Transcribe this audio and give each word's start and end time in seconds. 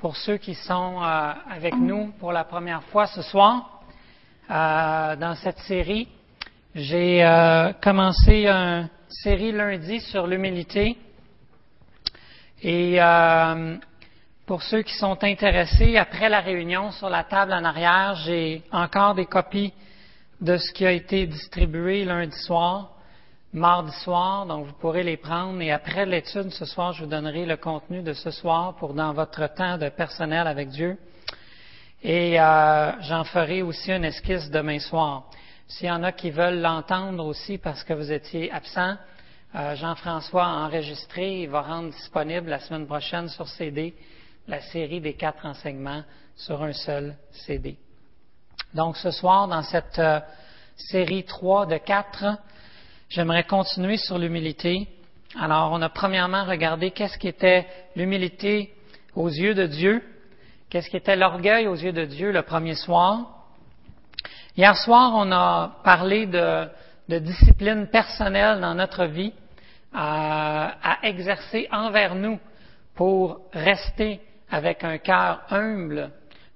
pour 0.00 0.16
ceux 0.16 0.36
qui 0.36 0.54
sont 0.54 1.02
euh, 1.02 1.32
avec 1.50 1.74
nous 1.74 2.12
pour 2.18 2.32
la 2.32 2.44
première 2.44 2.82
fois 2.84 3.06
ce 3.06 3.22
soir. 3.22 3.82
Euh, 4.50 5.16
dans 5.16 5.34
cette 5.34 5.58
série, 5.60 6.08
j'ai 6.74 7.24
euh, 7.24 7.72
commencé 7.82 8.46
une 8.46 8.88
série 9.08 9.52
lundi 9.52 10.00
sur 10.00 10.26
l'humilité. 10.26 10.96
Et 12.62 12.98
pour 14.46 14.62
ceux 14.62 14.82
qui 14.82 14.94
sont 14.94 15.22
intéressés, 15.22 15.96
après 15.96 16.28
la 16.28 16.40
réunion 16.40 16.90
sur 16.90 17.08
la 17.08 17.22
table 17.22 17.52
en 17.52 17.62
arrière, 17.62 18.16
j'ai 18.24 18.62
encore 18.72 19.14
des 19.14 19.26
copies 19.26 19.72
de 20.40 20.56
ce 20.56 20.72
qui 20.72 20.84
a 20.84 20.90
été 20.90 21.26
distribué 21.26 22.04
lundi 22.04 22.36
soir 22.36 22.97
mardi 23.52 23.92
soir, 24.00 24.46
donc 24.46 24.66
vous 24.66 24.72
pourrez 24.74 25.02
les 25.02 25.16
prendre. 25.16 25.60
Et 25.60 25.72
après 25.72 26.06
l'étude 26.06 26.50
ce 26.50 26.64
soir, 26.64 26.92
je 26.92 27.04
vous 27.04 27.10
donnerai 27.10 27.46
le 27.46 27.56
contenu 27.56 28.02
de 28.02 28.12
ce 28.12 28.30
soir 28.30 28.76
pour 28.76 28.94
dans 28.94 29.12
votre 29.12 29.46
temps 29.54 29.78
de 29.78 29.88
personnel 29.88 30.46
avec 30.46 30.68
Dieu. 30.68 30.98
Et 32.02 32.40
euh, 32.40 32.92
j'en 33.02 33.24
ferai 33.24 33.62
aussi 33.62 33.90
une 33.90 34.04
esquisse 34.04 34.50
demain 34.50 34.78
soir. 34.78 35.24
S'il 35.66 35.88
y 35.88 35.90
en 35.90 36.02
a 36.02 36.12
qui 36.12 36.30
veulent 36.30 36.60
l'entendre 36.60 37.24
aussi 37.26 37.58
parce 37.58 37.82
que 37.84 37.92
vous 37.92 38.12
étiez 38.12 38.50
absent, 38.52 38.96
euh, 39.54 39.74
Jean-François 39.76 40.44
a 40.44 40.66
enregistré, 40.66 41.42
il 41.42 41.48
va 41.48 41.62
rendre 41.62 41.90
disponible 41.90 42.50
la 42.50 42.60
semaine 42.60 42.86
prochaine 42.86 43.28
sur 43.28 43.48
CD 43.48 43.94
la 44.48 44.62
série 44.62 45.00
des 45.00 45.14
quatre 45.14 45.44
enseignements 45.44 46.02
sur 46.34 46.62
un 46.62 46.72
seul 46.72 47.16
CD. 47.30 47.76
Donc 48.74 48.96
ce 48.96 49.10
soir, 49.10 49.46
dans 49.46 49.62
cette 49.62 49.98
euh, 49.98 50.20
série 50.76 51.24
3 51.24 51.66
de 51.66 51.76
4, 51.76 52.38
J'aimerais 53.10 53.44
continuer 53.44 53.96
sur 53.96 54.18
l'humilité. 54.18 54.86
Alors, 55.40 55.72
on 55.72 55.80
a 55.80 55.88
premièrement 55.88 56.44
regardé 56.44 56.90
qu'est-ce 56.90 57.16
qui 57.16 57.26
était 57.26 57.66
l'humilité 57.96 58.70
aux 59.14 59.30
yeux 59.30 59.54
de 59.54 59.66
Dieu, 59.66 60.02
qu'est-ce 60.68 60.90
qui 60.90 60.98
était 60.98 61.16
l'orgueil 61.16 61.66
aux 61.68 61.74
yeux 61.74 61.92
de 61.92 62.04
Dieu 62.04 62.32
le 62.32 62.42
premier 62.42 62.74
soir. 62.74 63.46
Hier 64.58 64.76
soir, 64.76 65.12
on 65.14 65.32
a 65.32 65.78
parlé 65.84 66.26
de, 66.26 66.68
discipline 67.08 67.86
personnelle 67.86 68.60
dans 68.60 68.74
notre 68.74 69.06
vie 69.06 69.32
à, 69.94 70.76
à 70.82 71.06
exercer 71.06 71.66
envers 71.72 72.14
nous 72.14 72.38
pour 72.94 73.40
rester 73.54 74.20
avec 74.50 74.84
un 74.84 74.98
cœur 74.98 75.44
humble 75.48 76.10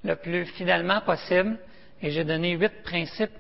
le 0.05 0.17
plus 0.17 0.45
fidèlement 0.45 1.01
possible. 1.01 1.59
Et 2.03 2.11
j'ai 2.11 2.25
donné 2.25 2.51
huit 2.57 2.83
principes 2.83 3.33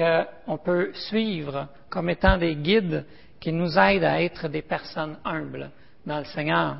qu'on 0.00 0.56
peut 0.56 0.92
suivre 0.94 1.68
comme 1.90 2.08
étant 2.08 2.38
des 2.38 2.56
guides 2.56 3.04
qui 3.38 3.52
nous 3.52 3.78
aident 3.78 4.04
à 4.04 4.22
être 4.22 4.48
des 4.48 4.62
personnes 4.62 5.18
humbles 5.24 5.70
dans 6.06 6.18
le 6.18 6.24
Seigneur. 6.24 6.78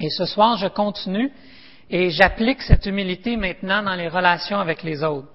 Et 0.00 0.08
ce 0.10 0.24
soir, 0.24 0.56
je 0.56 0.68
continue 0.68 1.30
et 1.90 2.10
j'applique 2.10 2.62
cette 2.62 2.86
humilité 2.86 3.36
maintenant 3.36 3.82
dans 3.82 3.94
les 3.94 4.08
relations 4.08 4.58
avec 4.58 4.82
les 4.82 5.04
autres. 5.04 5.28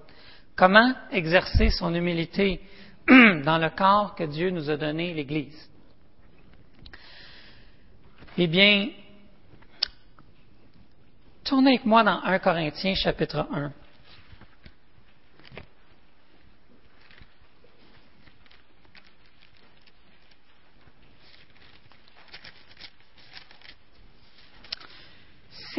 Comment 0.56 0.92
exercer 1.12 1.70
son 1.70 1.94
humilité 1.94 2.60
dans 3.08 3.58
le 3.58 3.70
corps 3.70 4.14
que 4.14 4.24
Dieu 4.24 4.50
nous 4.50 4.68
a 4.68 4.76
donné, 4.76 5.14
l'Église? 5.14 5.68
Eh 8.36 8.46
bien, 8.46 8.88
tournez 11.44 11.70
avec 11.70 11.86
moi 11.86 12.02
dans 12.02 12.20
1 12.22 12.38
Corinthiens 12.40 12.94
chapitre 12.94 13.46
1. 13.52 13.72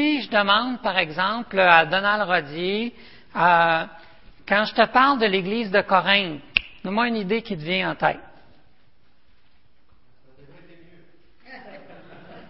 Si 0.02 0.22
je 0.24 0.30
demande, 0.32 0.82
par 0.82 0.98
exemple, 0.98 1.60
à 1.60 1.86
Donald 1.86 2.28
Rodier, 2.28 2.96
euh, 3.36 3.86
quand 4.48 4.66
je 4.66 4.74
te 4.74 4.88
parle 4.88 5.20
de 5.20 5.28
l'Église 5.28 5.70
de 5.70 5.82
Corinthe, 5.82 6.42
donne-moi 6.84 7.08
une 7.08 7.18
idée 7.18 7.44
qui 7.44 7.56
te 7.56 7.62
vient 7.62 7.92
en 7.92 7.96
tête. 7.96 8.20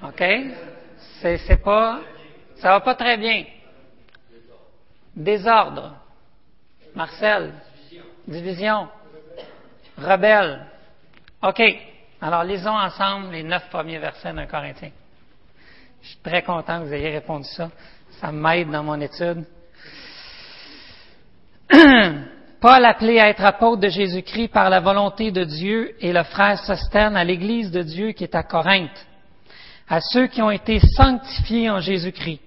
OK? 0.03 0.23
C'est, 1.19 1.37
c'est 1.39 1.61
pas, 1.61 1.99
ça 2.55 2.69
va 2.69 2.79
pas 2.79 2.95
très 2.95 3.17
bien. 3.17 3.43
Désordre. 5.13 5.95
Marcel. 6.95 7.53
Division. 8.27 8.87
Rebelle. 9.97 10.67
OK. 11.43 11.61
Alors, 12.21 12.45
lisons 12.45 12.77
ensemble 12.77 13.31
les 13.33 13.43
neuf 13.43 13.69
premiers 13.69 13.99
versets 13.99 14.31
d'un 14.31 14.45
Corinthien. 14.45 14.91
Je 16.01 16.07
suis 16.09 16.17
très 16.23 16.41
content 16.41 16.79
que 16.79 16.85
vous 16.85 16.93
ayez 16.93 17.09
répondu 17.09 17.47
ça. 17.47 17.69
Ça 18.19 18.31
m'aide 18.31 18.69
dans 18.69 18.83
mon 18.83 18.99
étude. 18.99 19.45
Paul, 22.61 22.85
appelé 22.85 23.19
à 23.19 23.29
être 23.29 23.43
apôtre 23.43 23.81
de 23.81 23.87
Jésus-Christ 23.87 24.49
par 24.49 24.69
la 24.69 24.79
volonté 24.79 25.31
de 25.31 25.43
Dieu, 25.43 25.95
et 25.99 26.13
le 26.13 26.23
frère 26.23 26.59
Sostène 26.59 27.15
à 27.15 27.23
l'Église 27.23 27.71
de 27.71 27.81
Dieu 27.81 28.11
qui 28.11 28.23
est 28.23 28.35
à 28.35 28.43
Corinthe, 28.43 29.07
à 29.89 29.99
ceux 29.99 30.27
qui 30.27 30.43
ont 30.43 30.51
été 30.51 30.79
sanctifiés 30.79 31.71
en 31.71 31.79
Jésus-Christ, 31.79 32.39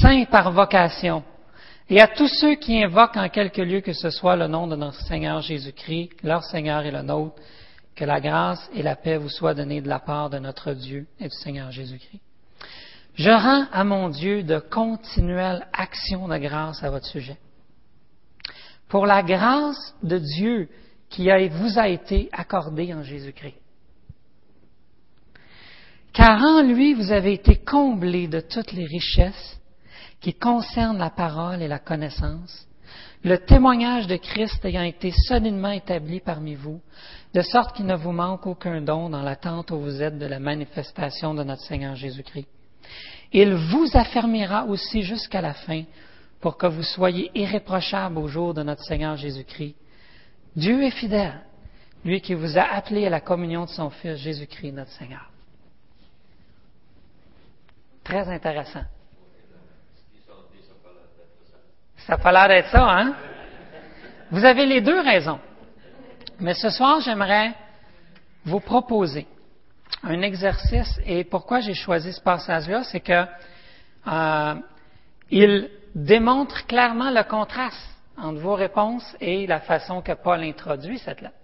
saints 0.00 0.24
par 0.24 0.50
vocation, 0.50 1.22
et 1.88 2.00
à 2.00 2.08
tous 2.08 2.26
ceux 2.26 2.56
qui 2.56 2.82
invoquent 2.82 3.16
en 3.16 3.28
quelque 3.28 3.62
lieu 3.62 3.80
que 3.82 3.92
ce 3.92 4.10
soit 4.10 4.36
le 4.36 4.48
nom 4.48 4.66
de 4.66 4.74
notre 4.74 5.00
Seigneur 5.02 5.40
Jésus-Christ, 5.42 6.10
leur 6.24 6.42
Seigneur 6.42 6.84
et 6.84 6.90
le 6.90 7.02
nôtre, 7.02 7.36
que 7.94 8.04
la 8.04 8.20
grâce 8.20 8.68
et 8.74 8.82
la 8.82 8.96
paix 8.96 9.16
vous 9.16 9.28
soient 9.28 9.54
données 9.54 9.80
de 9.80 9.88
la 9.88 10.00
part 10.00 10.28
de 10.28 10.38
notre 10.38 10.72
Dieu 10.72 11.06
et 11.20 11.28
du 11.28 11.36
Seigneur 11.36 11.70
Jésus-Christ. 11.70 12.20
Je 13.14 13.30
rends 13.30 13.66
à 13.72 13.84
mon 13.84 14.08
Dieu 14.08 14.42
de 14.42 14.58
continuelles 14.58 15.66
actions 15.72 16.26
de 16.26 16.36
grâce 16.38 16.82
à 16.82 16.90
votre 16.90 17.06
sujet. 17.06 17.38
Pour 18.88 19.06
la 19.06 19.22
grâce 19.22 19.94
de 20.02 20.18
Dieu 20.18 20.68
qui 21.10 21.28
vous 21.48 21.78
a 21.78 21.88
été 21.88 22.28
accordée 22.32 22.92
en 22.92 23.04
Jésus-Christ. 23.04 23.54
Car 26.12 26.42
en 26.42 26.62
lui, 26.62 26.94
vous 26.94 27.12
avez 27.12 27.34
été 27.34 27.56
comblés 27.56 28.26
de 28.26 28.40
toutes 28.40 28.72
les 28.72 28.84
richesses 28.84 29.60
qui 30.20 30.34
concernent 30.34 30.98
la 30.98 31.10
parole 31.10 31.62
et 31.62 31.68
la 31.68 31.78
connaissance, 31.78 32.66
le 33.22 33.38
témoignage 33.38 34.06
de 34.06 34.16
Christ 34.16 34.64
ayant 34.64 34.82
été 34.82 35.12
solidement 35.12 35.70
établi 35.70 36.20
parmi 36.20 36.54
vous, 36.54 36.80
de 37.32 37.42
sorte 37.42 37.76
qu'il 37.76 37.86
ne 37.86 37.96
vous 37.96 38.12
manque 38.12 38.46
aucun 38.46 38.80
don 38.80 39.08
dans 39.08 39.22
l'attente 39.22 39.70
où 39.70 39.78
vous 39.78 40.02
êtes 40.02 40.18
de 40.18 40.26
la 40.26 40.40
manifestation 40.40 41.34
de 41.34 41.44
notre 41.44 41.62
Seigneur 41.62 41.94
Jésus-Christ 41.94 42.48
il 43.32 43.54
vous 43.54 43.88
affermira 43.94 44.64
aussi 44.64 45.02
jusqu'à 45.02 45.40
la 45.40 45.54
fin 45.54 45.82
pour 46.40 46.56
que 46.56 46.66
vous 46.66 46.82
soyez 46.82 47.30
irréprochables 47.34 48.18
au 48.18 48.28
jour 48.28 48.54
de 48.54 48.62
notre 48.62 48.82
Seigneur 48.84 49.16
Jésus-Christ. 49.16 49.74
Dieu 50.54 50.82
est 50.84 50.90
fidèle, 50.90 51.40
lui 52.04 52.20
qui 52.20 52.34
vous 52.34 52.56
a 52.56 52.62
appelé 52.62 53.06
à 53.06 53.10
la 53.10 53.20
communion 53.20 53.64
de 53.64 53.70
son 53.70 53.90
Fils 53.90 54.18
Jésus-Christ, 54.18 54.72
notre 54.72 54.92
Seigneur. 54.92 55.30
Très 58.04 58.28
intéressant. 58.28 58.84
Ça 62.06 62.14
a 62.14 62.32
l'air 62.32 62.48
d'être 62.48 62.70
ça, 62.70 62.84
hein? 62.84 63.14
Vous 64.30 64.44
avez 64.44 64.66
les 64.66 64.80
deux 64.80 65.00
raisons. 65.00 65.40
Mais 66.38 66.54
ce 66.54 66.68
soir, 66.68 67.00
j'aimerais 67.00 67.52
vous 68.44 68.60
proposer 68.60 69.26
un 70.02 70.22
exercice. 70.22 71.00
Et 71.06 71.24
pourquoi 71.24 71.60
j'ai 71.60 71.74
choisi 71.74 72.12
ce 72.12 72.20
passage-là, 72.20 72.84
c'est 72.84 73.00
que 73.00 73.24
euh, 74.06 74.54
il 75.30 75.70
démontre 75.94 76.66
clairement 76.66 77.10
le 77.10 77.22
contraste 77.24 77.88
entre 78.16 78.40
vos 78.40 78.54
réponses 78.54 79.16
et 79.20 79.46
la 79.46 79.60
façon 79.60 80.02
que 80.02 80.12
Paul 80.12 80.42
introduit 80.42 80.98
cette 80.98 81.20
lettre. 81.20 81.34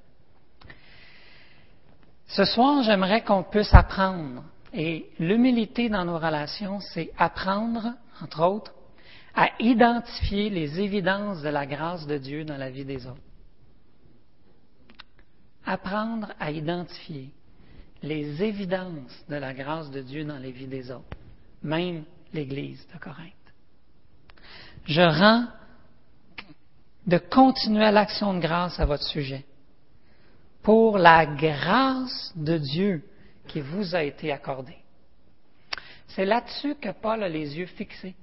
Ce 2.26 2.44
soir, 2.44 2.82
j'aimerais 2.82 3.22
qu'on 3.22 3.42
puisse 3.42 3.74
apprendre. 3.74 4.44
Et 4.72 5.10
l'humilité 5.18 5.88
dans 5.88 6.04
nos 6.04 6.18
relations, 6.18 6.78
c'est 6.78 7.10
apprendre, 7.18 7.94
entre 8.22 8.44
autres, 8.44 8.72
à 9.34 9.48
identifier 9.58 10.48
les 10.48 10.80
évidences 10.80 11.42
de 11.42 11.48
la 11.48 11.66
grâce 11.66 12.06
de 12.06 12.18
Dieu 12.18 12.44
dans 12.44 12.56
la 12.56 12.70
vie 12.70 12.84
des 12.84 13.06
autres. 13.06 13.20
Apprendre 15.66 16.28
à 16.38 16.52
identifier 16.52 17.30
les 18.02 18.42
évidences 18.42 19.24
de 19.28 19.36
la 19.36 19.52
grâce 19.52 19.90
de 19.90 20.00
Dieu 20.00 20.24
dans 20.24 20.38
les 20.38 20.52
vies 20.52 20.66
des 20.66 20.90
autres, 20.90 21.16
même 21.62 22.04
l'Église 22.32 22.86
de 22.92 22.98
Corinthe. 22.98 23.32
Je 24.86 25.02
rends 25.02 25.46
de 27.06 27.18
continuer 27.18 27.90
l'action 27.90 28.34
de 28.34 28.40
grâce 28.40 28.78
à 28.80 28.86
votre 28.86 29.04
sujet 29.04 29.44
pour 30.62 30.98
la 30.98 31.26
grâce 31.26 32.32
de 32.36 32.58
Dieu 32.58 33.02
qui 33.46 33.60
vous 33.60 33.94
a 33.94 34.02
été 34.02 34.32
accordée. 34.32 34.78
C'est 36.08 36.24
là-dessus 36.24 36.74
que 36.76 36.90
Paul 36.90 37.22
a 37.22 37.28
les 37.28 37.56
yeux 37.56 37.66
fixés, 37.66 38.14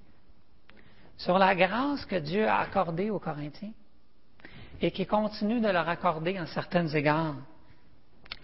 sur 1.17 1.37
la 1.37 1.55
grâce 1.55 2.05
que 2.05 2.17
Dieu 2.17 2.47
a 2.47 2.59
accordée 2.59 3.09
aux 3.09 3.19
Corinthiens 3.19 3.71
et 4.81 4.91
qui 4.91 5.05
continue 5.05 5.59
de 5.59 5.69
leur 5.69 5.89
accorder 5.89 6.39
en 6.39 6.45
certains 6.45 6.87
égards 6.87 7.35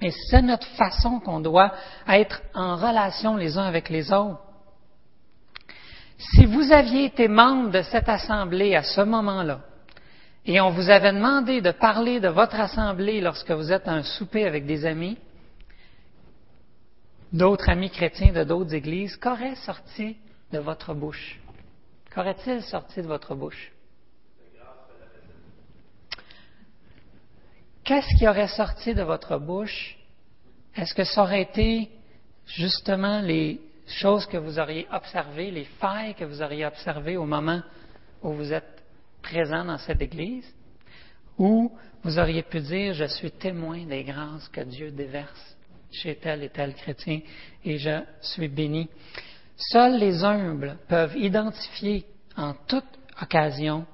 et 0.02 0.12
c'est 0.30 0.42
notre 0.42 0.68
façon 0.76 1.20
qu'on 1.20 1.40
doit 1.40 1.74
être 2.08 2.42
en 2.54 2.76
relation 2.76 3.36
les 3.36 3.58
uns 3.58 3.66
avec 3.66 3.90
les 3.90 4.12
autres. 4.12 4.42
Si 6.18 6.46
vous 6.46 6.72
aviez 6.72 7.06
été 7.06 7.28
membre 7.28 7.72
de 7.72 7.82
cette 7.82 8.10
assemblée 8.10 8.76
à 8.76 8.84
ce 8.84 9.02
moment-là, 9.02 9.60
et 10.46 10.60
on 10.60 10.72
vous 10.72 10.90
avait 10.90 11.14
demandé 11.14 11.62
de 11.62 11.72
parler 11.72 12.20
de 12.20 12.28
votre 12.28 12.60
assemblée 12.60 13.22
lorsque 13.22 13.52
vous 13.52 13.72
êtes 13.72 13.88
à 13.88 13.94
un 13.94 14.04
souper 14.04 14.46
avec 14.46 14.66
des 14.66 14.86
amis, 14.86 15.18
d'autres 17.32 17.70
amis 17.70 17.90
chrétiens 17.90 18.34
de 18.34 18.44
d'autres 18.44 18.74
églises, 18.74 19.16
qu'aurait 19.16 19.56
sorti 19.56 20.18
de 20.52 20.60
votre 20.60 20.94
bouche? 20.94 21.40
Qu'aurait-il 22.14 22.62
sorti 22.62 23.02
de 23.02 23.08
votre 23.08 23.36
bouche? 23.36 23.72
Qu'est-ce 27.84 28.16
qui 28.18 28.28
aurait 28.28 28.48
sorti 28.48 28.94
de 28.94 29.04
votre 29.04 29.38
bouche? 29.38 29.98
Est-ce 30.76 30.94
que 30.94 31.04
ça 31.04 31.24
aurait 31.24 31.42
été 31.42 31.90
justement 32.46 33.20
les 33.20 33.60
choses 33.88 34.26
que 34.26 34.38
vous 34.38 34.58
auriez 34.58 34.88
observées, 34.92 35.52
les 35.52 35.66
failles 35.66 36.16
que 36.16 36.24
vous 36.24 36.42
auriez 36.42 36.66
observées 36.66 37.18
au 37.18 37.26
moment 37.26 37.62
où 38.22 38.32
vous 38.32 38.54
êtes 38.54 38.84
présent 39.22 39.66
dans 39.66 39.78
cette 39.78 40.02
Église? 40.02 40.46
Ou 41.38 41.72
vous 42.04 42.20
auriez 42.20 42.44
pu 42.44 42.62
dire, 42.62 42.94
je 42.94 43.06
suis 43.06 43.32
témoin 43.32 43.86
des 43.86 44.04
grâces 44.06 44.48
que 44.48 44.62
Dieu 44.62 44.92
déverse 44.92 45.58
chez 45.92 46.16
tel 46.16 46.42
et 46.44 46.50
tel 46.50 46.74
chrétien 46.76 47.20
et 47.66 47.78
je 47.78 48.02
suis 48.22 48.48
béni. 48.48 48.90
Seuls 49.58 50.00
les 50.00 50.24
humbles 50.24 50.78
peuvent 50.88 51.18
identifier 51.18 52.06
en 52.38 52.54
toute 52.66 52.86
occasion 53.22 53.86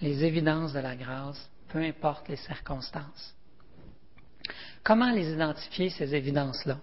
les 0.00 0.24
évidences 0.24 0.72
de 0.72 0.80
la 0.80 0.96
grâce, 0.96 1.50
peu 1.76 1.82
importe 1.82 2.26
les 2.28 2.36
circonstances. 2.36 3.34
Comment 4.82 5.10
les 5.10 5.30
identifier, 5.30 5.90
ces 5.90 6.14
évidences-là? 6.14 6.78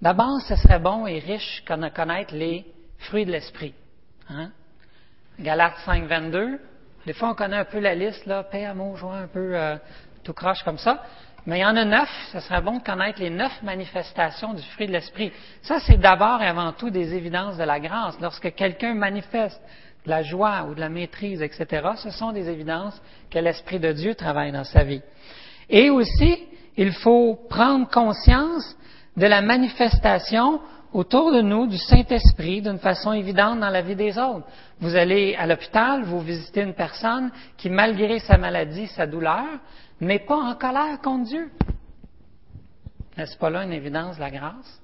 D'abord, 0.00 0.40
ce 0.42 0.54
serait 0.54 0.78
bon 0.78 1.04
et 1.08 1.18
riche 1.18 1.64
de 1.64 1.88
connaître 1.88 2.32
les 2.32 2.64
fruits 2.98 3.26
de 3.26 3.32
l'esprit. 3.32 3.74
Hein? 4.28 4.52
Galates 5.40 5.78
5, 5.84 6.04
22. 6.04 6.60
Des 7.06 7.12
fois, 7.12 7.30
on 7.30 7.34
connaît 7.34 7.56
un 7.56 7.64
peu 7.64 7.80
la 7.80 7.96
liste, 7.96 8.24
là, 8.26 8.44
paix, 8.44 8.64
amour, 8.64 8.96
joie, 8.96 9.16
un 9.16 9.26
peu 9.26 9.58
euh, 9.58 9.76
tout 10.22 10.32
croche 10.32 10.62
comme 10.62 10.78
ça. 10.78 11.02
Mais 11.46 11.58
il 11.58 11.62
y 11.62 11.66
en 11.66 11.76
a 11.76 11.84
neuf. 11.84 12.08
Ce 12.30 12.38
serait 12.38 12.62
bon 12.62 12.78
de 12.78 12.84
connaître 12.84 13.18
les 13.18 13.30
neuf 13.30 13.64
manifestations 13.64 14.54
du 14.54 14.62
fruit 14.62 14.86
de 14.86 14.92
l'esprit. 14.92 15.32
Ça, 15.62 15.80
c'est 15.80 15.98
d'abord 15.98 16.40
et 16.40 16.46
avant 16.46 16.72
tout 16.72 16.90
des 16.90 17.14
évidences 17.14 17.56
de 17.56 17.64
la 17.64 17.80
grâce. 17.80 18.16
Lorsque 18.20 18.54
quelqu'un 18.54 18.94
manifeste 18.94 19.60
de 20.04 20.10
la 20.10 20.22
joie 20.22 20.66
ou 20.68 20.74
de 20.74 20.80
la 20.80 20.88
maîtrise, 20.88 21.42
etc., 21.42 21.90
ce 21.96 22.10
sont 22.10 22.32
des 22.32 22.48
évidences 22.48 23.00
que 23.30 23.38
l'Esprit 23.38 23.78
de 23.78 23.92
Dieu 23.92 24.14
travaille 24.14 24.52
dans 24.52 24.64
sa 24.64 24.84
vie. 24.84 25.02
Et 25.68 25.90
aussi, 25.90 26.46
il 26.76 26.92
faut 26.92 27.38
prendre 27.48 27.88
conscience 27.88 28.76
de 29.16 29.26
la 29.26 29.40
manifestation 29.40 30.60
autour 30.92 31.32
de 31.32 31.40
nous 31.40 31.66
du 31.66 31.76
Saint-Esprit 31.76 32.62
d'une 32.62 32.78
façon 32.78 33.12
évidente 33.12 33.60
dans 33.60 33.68
la 33.68 33.82
vie 33.82 33.96
des 33.96 34.16
autres. 34.16 34.46
Vous 34.80 34.94
allez 34.94 35.34
à 35.34 35.46
l'hôpital, 35.46 36.04
vous 36.04 36.20
visitez 36.20 36.62
une 36.62 36.74
personne 36.74 37.30
qui, 37.56 37.68
malgré 37.68 38.20
sa 38.20 38.38
maladie, 38.38 38.86
sa 38.88 39.06
douleur, 39.06 39.44
n'est 40.00 40.20
pas 40.20 40.36
en 40.36 40.54
colère 40.54 41.00
contre 41.02 41.24
Dieu. 41.24 41.50
N'est-ce 43.16 43.36
pas 43.36 43.50
là 43.50 43.64
une 43.64 43.72
évidence 43.72 44.16
de 44.16 44.20
la 44.20 44.30
grâce? 44.30 44.80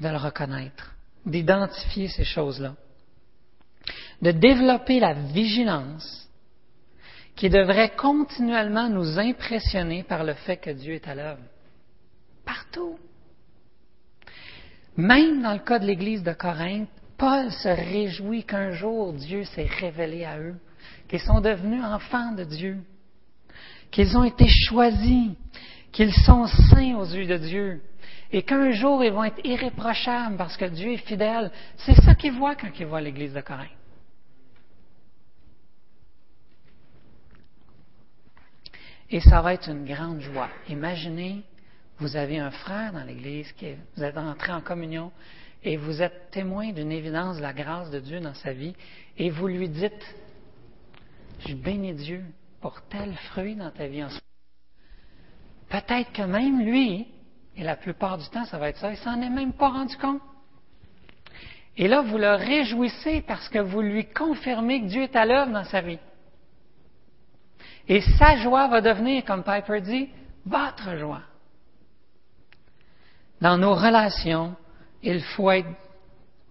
De 0.00 0.08
le 0.08 0.16
reconnaître, 0.16 0.94
d'identifier 1.28 2.08
ces 2.08 2.24
choses-là, 2.24 2.74
de 4.22 4.30
développer 4.32 5.00
la 5.00 5.14
vigilance 5.14 6.28
qui 7.36 7.48
devrait 7.48 7.94
continuellement 7.96 8.88
nous 8.88 9.18
impressionner 9.18 10.02
par 10.02 10.24
le 10.24 10.34
fait 10.34 10.56
que 10.56 10.70
Dieu 10.70 10.94
est 10.94 11.06
à 11.06 11.14
l'œuvre. 11.14 11.42
Partout. 12.44 12.98
Même 14.96 15.42
dans 15.42 15.52
le 15.52 15.60
cas 15.60 15.78
de 15.78 15.86
l'Église 15.86 16.24
de 16.24 16.32
Corinthe, 16.32 16.88
Paul 17.16 17.52
se 17.52 17.68
réjouit 17.68 18.44
qu'un 18.44 18.72
jour 18.72 19.12
Dieu 19.12 19.44
s'est 19.44 19.68
révélé 19.78 20.24
à 20.24 20.38
eux, 20.40 20.56
qu'ils 21.08 21.20
sont 21.20 21.40
devenus 21.40 21.84
enfants 21.84 22.32
de 22.32 22.44
Dieu, 22.44 22.78
qu'ils 23.90 24.16
ont 24.16 24.24
été 24.24 24.46
choisis, 24.48 25.30
qu'ils 25.92 26.12
sont 26.12 26.46
saints 26.46 26.96
aux 26.96 27.06
yeux 27.06 27.26
de 27.26 27.36
Dieu, 27.36 27.82
et 28.32 28.42
qu'un 28.42 28.72
jour 28.72 29.02
ils 29.02 29.12
vont 29.12 29.24
être 29.24 29.40
irréprochables 29.44 30.36
parce 30.36 30.56
que 30.56 30.66
Dieu 30.66 30.92
est 30.92 31.06
fidèle. 31.06 31.50
C'est 31.78 31.94
ça 32.02 32.14
qu'ils 32.14 32.32
voient 32.32 32.56
quand 32.56 32.70
ils 32.78 32.86
voient 32.86 33.00
l'Église 33.00 33.32
de 33.32 33.40
Corinthe. 33.40 33.68
Et 39.10 39.20
ça 39.20 39.40
va 39.40 39.54
être 39.54 39.70
une 39.70 39.86
grande 39.86 40.20
joie. 40.20 40.50
Imaginez 40.68 41.42
vous 41.98 42.16
avez 42.16 42.38
un 42.38 42.50
frère 42.50 42.92
dans 42.92 43.02
l'Église, 43.02 43.50
qui 43.52 43.74
vous 43.96 44.04
êtes 44.04 44.16
entré 44.16 44.52
en 44.52 44.60
communion 44.60 45.10
et 45.64 45.76
vous 45.76 46.00
êtes 46.00 46.30
témoin 46.30 46.72
d'une 46.72 46.92
évidence 46.92 47.38
de 47.38 47.42
la 47.42 47.52
grâce 47.52 47.90
de 47.90 47.98
Dieu 47.98 48.20
dans 48.20 48.34
sa 48.34 48.52
vie 48.52 48.74
et 49.16 49.30
vous 49.30 49.48
lui 49.48 49.68
dites, 49.68 50.16
je 51.46 51.54
bénis 51.54 51.94
Dieu 51.94 52.24
pour 52.60 52.80
tel 52.88 53.14
fruit 53.30 53.56
dans 53.56 53.70
ta 53.70 53.88
vie 53.88 54.04
en 54.04 54.10
ce 54.10 54.14
moment. 54.14 55.82
Peut-être 55.82 56.12
que 56.12 56.22
même 56.22 56.64
lui, 56.64 57.08
et 57.58 57.64
la 57.64 57.76
plupart 57.76 58.16
du 58.16 58.28
temps 58.30 58.44
ça 58.44 58.56
va 58.56 58.70
être 58.70 58.78
ça, 58.78 58.90
il 58.90 58.96
s'en 58.96 59.20
est 59.20 59.28
même 59.28 59.52
pas 59.52 59.68
rendu 59.68 59.96
compte. 59.96 60.22
Et 61.76 61.86
là, 61.86 62.02
vous 62.02 62.18
le 62.18 62.34
réjouissez 62.34 63.22
parce 63.22 63.48
que 63.48 63.58
vous 63.58 63.80
lui 63.80 64.06
confirmez 64.06 64.80
que 64.82 64.86
Dieu 64.86 65.02
est 65.02 65.14
à 65.14 65.24
l'œuvre 65.24 65.52
dans 65.52 65.64
sa 65.64 65.80
vie. 65.80 65.98
Et 67.86 68.00
sa 68.18 68.36
joie 68.36 68.66
va 68.66 68.80
devenir, 68.80 69.24
comme 69.24 69.44
Piper 69.44 69.80
dit, 69.80 70.08
votre 70.44 70.96
joie. 70.96 71.22
Dans 73.40 73.56
nos 73.56 73.74
relations, 73.74 74.56
il 75.02 75.20
faut 75.22 75.50
être 75.52 75.68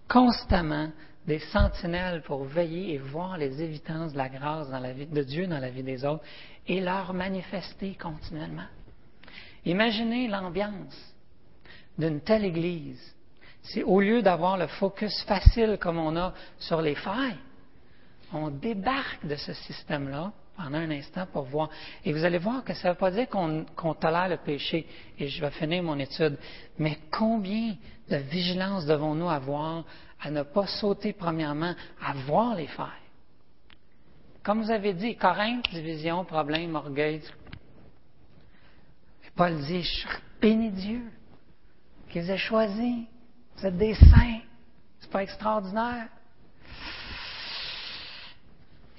constamment 0.08 0.90
des 1.26 1.38
sentinelles 1.38 2.22
pour 2.22 2.44
veiller 2.44 2.94
et 2.94 2.98
voir 2.98 3.36
les 3.36 3.60
évidences 3.62 4.12
de 4.12 4.18
la 4.18 4.30
grâce 4.30 4.70
dans 4.70 4.80
la 4.80 4.94
vie 4.94 5.06
de 5.06 5.22
Dieu 5.22 5.46
dans 5.46 5.58
la 5.58 5.68
vie 5.68 5.82
des 5.82 6.06
autres 6.06 6.24
et 6.66 6.80
leur 6.80 7.12
manifester 7.12 7.94
continuellement. 8.00 8.66
Imaginez 9.68 10.28
l'ambiance 10.28 10.96
d'une 11.98 12.22
telle 12.22 12.46
Église. 12.46 13.14
Si 13.60 13.82
au 13.82 14.00
lieu 14.00 14.22
d'avoir 14.22 14.56
le 14.56 14.66
focus 14.66 15.22
facile 15.24 15.76
comme 15.78 15.98
on 15.98 16.16
a 16.16 16.32
sur 16.58 16.80
les 16.80 16.94
failles, 16.94 17.36
on 18.32 18.48
débarque 18.48 19.26
de 19.26 19.36
ce 19.36 19.52
système-là 19.52 20.32
pendant 20.56 20.78
un 20.78 20.90
instant 20.90 21.26
pour 21.30 21.42
voir. 21.42 21.68
Et 22.02 22.14
vous 22.14 22.24
allez 22.24 22.38
voir 22.38 22.64
que 22.64 22.72
ça 22.72 22.88
ne 22.88 22.92
veut 22.94 22.98
pas 22.98 23.10
dire 23.10 23.28
qu'on 23.28 23.94
tolère 23.94 24.30
le 24.30 24.38
péché, 24.38 24.86
et 25.18 25.28
je 25.28 25.40
vais 25.42 25.50
finir 25.50 25.82
mon 25.82 25.98
étude, 25.98 26.38
mais 26.78 26.96
combien 27.10 27.76
de 28.08 28.16
vigilance 28.16 28.86
devons-nous 28.86 29.28
avoir 29.28 29.84
à 30.18 30.30
ne 30.30 30.44
pas 30.44 30.66
sauter 30.66 31.12
premièrement, 31.12 31.74
à 32.02 32.14
voir 32.26 32.54
les 32.54 32.68
failles? 32.68 32.88
Comme 34.42 34.62
vous 34.62 34.70
avez 34.70 34.94
dit, 34.94 35.14
Corinthe, 35.14 35.68
division, 35.70 36.24
problème, 36.24 36.74
orgueil. 36.74 37.20
Paul 39.38 39.56
dit, 39.56 39.84
je 39.84 40.08
bénis 40.40 40.72
Dieu 40.72 41.00
qui 42.10 42.18
vous 42.18 42.30
a 42.32 42.36
choisi. 42.36 43.06
Vous 43.56 43.66
êtes 43.66 43.76
des 43.76 43.94
saints. 43.94 44.40
C'est 44.98 45.10
pas 45.10 45.22
extraordinaire. 45.22 46.08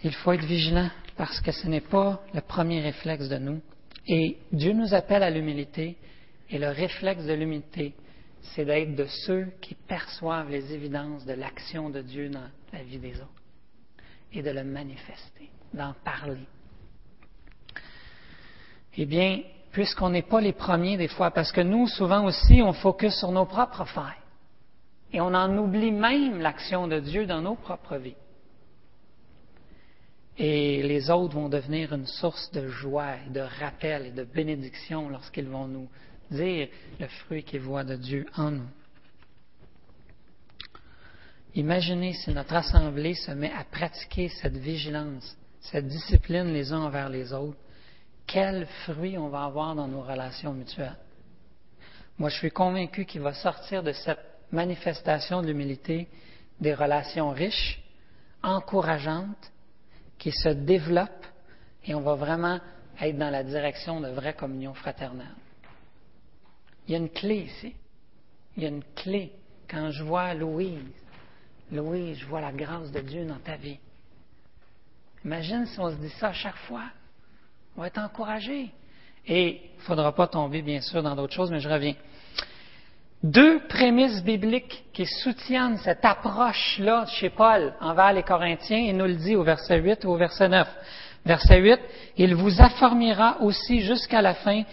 Il 0.01 0.13
faut 0.13 0.31
être 0.31 0.45
vigilant 0.45 0.89
parce 1.17 1.41
que 1.41 1.51
ce 1.51 1.67
n'est 1.67 1.81
pas 1.81 2.23
le 2.33 2.39
premier 2.39 2.79
réflexe 2.79 3.27
de 3.27 3.37
nous. 3.37 3.61
Et 4.07 4.37
Dieu 4.53 4.71
nous 4.71 4.93
appelle 4.93 5.23
à 5.23 5.29
l'humilité, 5.29 5.97
et 6.49 6.57
le 6.57 6.69
réflexe 6.69 7.25
de 7.25 7.33
l'humilité, 7.33 7.93
c'est 8.41 8.63
d'être 8.63 8.95
de 8.95 9.07
ceux 9.25 9.51
qui 9.59 9.75
perçoivent 9.75 10.49
les 10.49 10.73
évidences 10.73 11.25
de 11.25 11.33
l'action 11.33 11.89
de 11.89 12.01
Dieu 12.01 12.29
dans 12.29 12.47
la 12.71 12.83
vie 12.83 12.97
des 12.97 13.15
autres, 13.19 13.43
et 14.31 14.41
de 14.41 14.51
le 14.51 14.63
manifester, 14.63 15.49
d'en 15.73 15.93
parler. 16.05 16.47
Eh 18.95 19.05
bien, 19.05 19.41
puisqu'on 19.71 20.09
n'est 20.09 20.21
pas 20.21 20.41
les 20.41 20.53
premiers 20.53 20.97
des 20.97 21.07
fois, 21.07 21.31
parce 21.31 21.51
que 21.51 21.61
nous, 21.61 21.87
souvent 21.87 22.25
aussi, 22.25 22.61
on 22.61 22.73
focus 22.73 23.15
sur 23.15 23.31
nos 23.31 23.45
propres 23.45 23.85
failles, 23.85 24.23
et 25.13 25.21
on 25.21 25.33
en 25.33 25.57
oublie 25.57 25.91
même 25.91 26.39
l'action 26.39 26.87
de 26.87 26.99
Dieu 26.99 27.25
dans 27.25 27.41
nos 27.41 27.55
propres 27.55 27.97
vies 27.97 28.15
et 30.39 30.81
les 30.83 31.09
autres 31.11 31.33
vont 31.33 31.49
devenir 31.49 31.93
une 31.93 32.07
source 32.07 32.49
de 32.51 32.69
joie, 32.69 33.17
de 33.29 33.41
rappel 33.41 34.05
et 34.05 34.11
de 34.11 34.23
bénédiction 34.23 35.09
lorsqu'ils 35.09 35.49
vont 35.49 35.67
nous 35.67 35.89
dire 36.31 36.69
le 36.97 37.07
fruit 37.07 37.43
qu'ils 37.43 37.59
voient 37.59 37.83
de 37.83 37.97
Dieu 37.97 38.25
en 38.37 38.51
nous. 38.51 38.69
Imaginez 41.55 42.13
si 42.13 42.31
notre 42.31 42.53
assemblée 42.53 43.15
se 43.15 43.31
met 43.31 43.51
à 43.51 43.65
pratiquer 43.65 44.29
cette 44.29 44.55
vigilance, 44.55 45.35
cette 45.59 45.87
discipline 45.87 46.53
les 46.53 46.71
uns 46.71 46.83
envers 46.83 47.09
les 47.09 47.33
autres, 47.33 47.57
quel 48.31 48.65
fruit 48.85 49.17
on 49.17 49.29
va 49.29 49.43
avoir 49.43 49.75
dans 49.75 49.87
nos 49.87 50.01
relations 50.01 50.53
mutuelles. 50.53 50.97
Moi, 52.17 52.29
je 52.29 52.37
suis 52.37 52.51
convaincu 52.51 53.05
qu'il 53.05 53.21
va 53.21 53.33
sortir 53.33 53.81
de 53.81 53.91
cette 53.91 54.19
manifestation 54.51 55.41
de 55.41 55.47
l'humilité 55.47 56.07
des 56.59 56.73
relations 56.73 57.31
riches, 57.31 57.81
encourageantes, 58.43 59.51
qui 60.17 60.31
se 60.31 60.49
développe 60.49 61.25
et 61.85 61.95
on 61.95 62.01
va 62.01 62.15
vraiment 62.15 62.59
être 62.99 63.17
dans 63.17 63.29
la 63.29 63.43
direction 63.43 64.01
de 64.01 64.09
vraie 64.09 64.33
communion 64.33 64.73
fraternelle. 64.73 65.27
Il 66.87 66.91
y 66.91 66.95
a 66.95 66.97
une 66.97 67.09
clé 67.09 67.35
ici. 67.35 67.73
Il 68.57 68.63
y 68.63 68.65
a 68.65 68.69
une 68.69 68.83
clé. 68.95 69.31
Quand 69.69 69.91
je 69.91 70.03
vois 70.03 70.33
Louise 70.33 70.83
Louis, 71.71 72.15
je 72.15 72.25
vois 72.25 72.41
la 72.41 72.51
grâce 72.51 72.91
de 72.91 72.99
Dieu 72.99 73.25
dans 73.25 73.37
ta 73.37 73.55
vie. 73.55 73.79
Imagine 75.23 75.65
si 75.67 75.79
on 75.79 75.91
se 75.91 75.95
dit 75.95 76.09
ça 76.09 76.29
à 76.29 76.33
chaque 76.33 76.57
fois. 76.67 76.85
On 77.77 77.81
va 77.81 77.87
être 77.87 77.99
encouragé. 77.99 78.71
Et 79.27 79.47
il 79.49 79.77
ne 79.77 79.83
faudra 79.83 80.13
pas 80.13 80.27
tomber, 80.27 80.61
bien 80.61 80.81
sûr, 80.81 81.03
dans 81.03 81.15
d'autres 81.15 81.33
choses, 81.33 81.51
mais 81.51 81.59
je 81.59 81.69
reviens. 81.69 81.95
Deux 83.21 83.59
prémices 83.67 84.23
bibliques 84.23 84.85
qui 84.93 85.05
soutiennent 85.05 85.77
cette 85.77 86.05
approche-là 86.05 87.05
chez 87.07 87.29
Paul 87.29 87.73
envers 87.81 88.13
les 88.13 88.23
Corinthiens, 88.23 88.77
il 88.77 88.95
nous 88.95 89.05
le 89.05 89.15
dit 89.15 89.35
au 89.35 89.43
verset 89.43 89.79
8 89.81 90.05
ou 90.05 90.11
au 90.11 90.15
verset 90.15 90.47
9. 90.47 90.67
Verset 91.25 91.59
8, 91.59 91.79
il 92.17 92.33
vous 92.33 92.61
affermira 92.61 93.41
aussi 93.41 93.81
jusqu'à 93.81 94.21
la 94.21 94.35
fin 94.35 94.63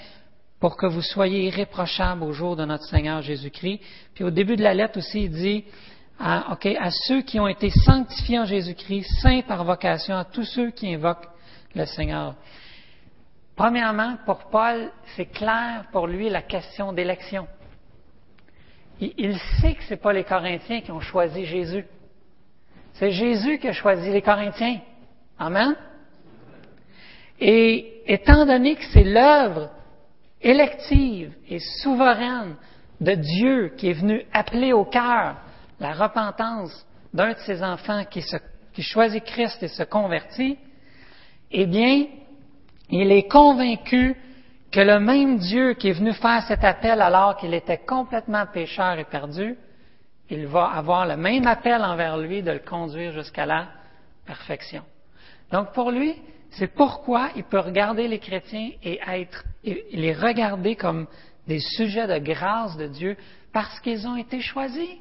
pour 0.60 0.76
que 0.76 0.86
vous 0.86 1.02
soyez 1.02 1.48
irréprochables 1.48 2.22
au 2.22 2.32
jour 2.32 2.54
de 2.54 2.64
notre 2.64 2.84
Seigneur 2.84 3.20
Jésus-Christ. 3.20 3.80
Puis 4.14 4.22
au 4.22 4.30
début 4.30 4.56
de 4.56 4.62
la 4.62 4.74
lettre 4.74 4.98
aussi, 4.98 5.24
il 5.24 5.30
dit 5.30 5.64
à, 6.18 6.52
à 6.52 6.90
ceux 6.90 7.22
qui 7.22 7.40
ont 7.40 7.48
été 7.48 7.70
sanctifiés 7.70 8.38
en 8.38 8.46
Jésus-Christ, 8.46 9.08
saints 9.22 9.42
par 9.42 9.64
vocation, 9.64 10.16
à 10.16 10.24
tous 10.24 10.44
ceux 10.44 10.70
qui 10.70 10.94
invoquent 10.94 11.28
le 11.74 11.84
Seigneur. 11.84 12.36
Premièrement, 13.56 14.18
pour 14.26 14.50
Paul, 14.50 14.90
c'est 15.16 15.32
clair 15.32 15.86
pour 15.90 16.06
lui 16.06 16.28
la 16.28 16.42
question 16.42 16.92
d'élection. 16.92 17.48
Il, 19.00 19.38
sait 19.60 19.74
que 19.74 19.82
ce 19.84 19.90
n'est 19.90 20.00
pas 20.00 20.12
les 20.12 20.24
Corinthiens 20.24 20.82
qui 20.82 20.92
ont 20.92 21.00
choisi 21.00 21.46
Jésus. 21.46 21.84
C'est 22.94 23.10
Jésus 23.10 23.58
qui 23.58 23.68
a 23.68 23.72
choisi 23.72 24.10
les 24.10 24.22
Corinthiens. 24.22 24.80
Amen. 25.38 25.74
Et 27.40 28.02
étant 28.06 28.46
donné 28.46 28.76
que 28.76 28.84
c'est 28.92 29.04
l'œuvre 29.04 29.70
élective 30.40 31.34
et 31.48 31.58
souveraine 31.82 32.56
de 33.00 33.12
Dieu 33.12 33.74
qui 33.76 33.88
est 33.88 34.00
venu 34.00 34.22
appeler 34.32 34.72
au 34.72 34.84
cœur 34.84 35.36
la 35.80 35.92
repentance 35.92 36.86
d'un 37.12 37.32
de 37.32 37.38
ses 37.38 37.62
enfants 37.62 38.04
qui 38.04 38.82
choisit 38.82 39.24
Christ 39.24 39.62
et 39.62 39.68
se 39.68 39.82
convertit, 39.82 40.58
eh 41.50 41.66
bien, 41.66 42.06
il 42.90 43.10
est 43.12 43.28
convaincu 43.28 44.16
que 44.70 44.80
le 44.80 45.00
même 45.00 45.38
Dieu 45.38 45.74
qui 45.74 45.88
est 45.88 45.92
venu 45.92 46.12
faire 46.12 46.42
cet 46.46 46.64
appel 46.64 47.00
alors 47.00 47.36
qu'il 47.36 47.54
était 47.54 47.78
complètement 47.78 48.46
pécheur 48.46 48.98
et 48.98 49.04
perdu, 49.04 49.56
il 50.28 50.46
va 50.46 50.66
avoir 50.66 51.06
le 51.06 51.16
même 51.16 51.46
appel 51.46 51.82
envers 51.82 52.18
lui 52.18 52.42
de 52.42 52.50
le 52.50 52.58
conduire 52.58 53.12
jusqu'à 53.12 53.46
la 53.46 53.68
perfection. 54.24 54.82
Donc 55.52 55.72
pour 55.72 55.90
lui, 55.90 56.14
c'est 56.50 56.68
pourquoi 56.68 57.30
il 57.36 57.44
peut 57.44 57.60
regarder 57.60 58.08
les 58.08 58.18
chrétiens 58.18 58.70
et 58.82 59.00
être, 59.06 59.44
et 59.64 59.84
les 59.92 60.12
regarder 60.12 60.74
comme 60.74 61.06
des 61.46 61.60
sujets 61.60 62.06
de 62.06 62.18
grâce 62.18 62.76
de 62.76 62.86
Dieu 62.86 63.16
parce 63.52 63.78
qu'ils 63.80 64.06
ont 64.06 64.16
été 64.16 64.40
choisis. 64.40 64.98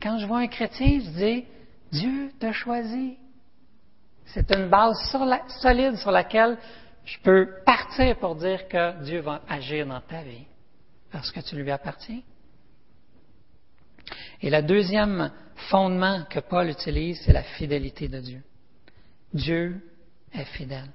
Quand 0.00 0.18
je 0.18 0.26
vois 0.26 0.38
un 0.38 0.46
chrétien, 0.46 1.00
je 1.00 1.10
dis, 1.10 1.44
Dieu 1.90 2.30
t'a 2.38 2.52
choisi. 2.52 3.16
C'est 4.26 4.50
une 4.52 4.68
base 4.68 4.96
solide 5.60 5.96
sur 5.96 6.10
laquelle 6.10 6.58
je 7.04 7.18
peux 7.20 7.48
partir 7.64 8.18
pour 8.18 8.34
dire 8.34 8.66
que 8.68 9.02
Dieu 9.04 9.20
va 9.20 9.42
agir 9.48 9.86
dans 9.86 10.00
ta 10.00 10.22
vie 10.22 10.46
parce 11.10 11.30
que 11.30 11.40
tu 11.40 11.56
lui 11.56 11.70
appartiens. 11.70 12.20
Et 14.42 14.50
le 14.50 14.62
deuxième 14.62 15.32
fondement 15.70 16.24
que 16.28 16.40
Paul 16.40 16.68
utilise, 16.68 17.20
c'est 17.24 17.32
la 17.32 17.42
fidélité 17.42 18.08
de 18.08 18.20
Dieu. 18.20 18.42
Dieu 19.32 19.80
est 20.32 20.44
fidèle. 20.44 20.90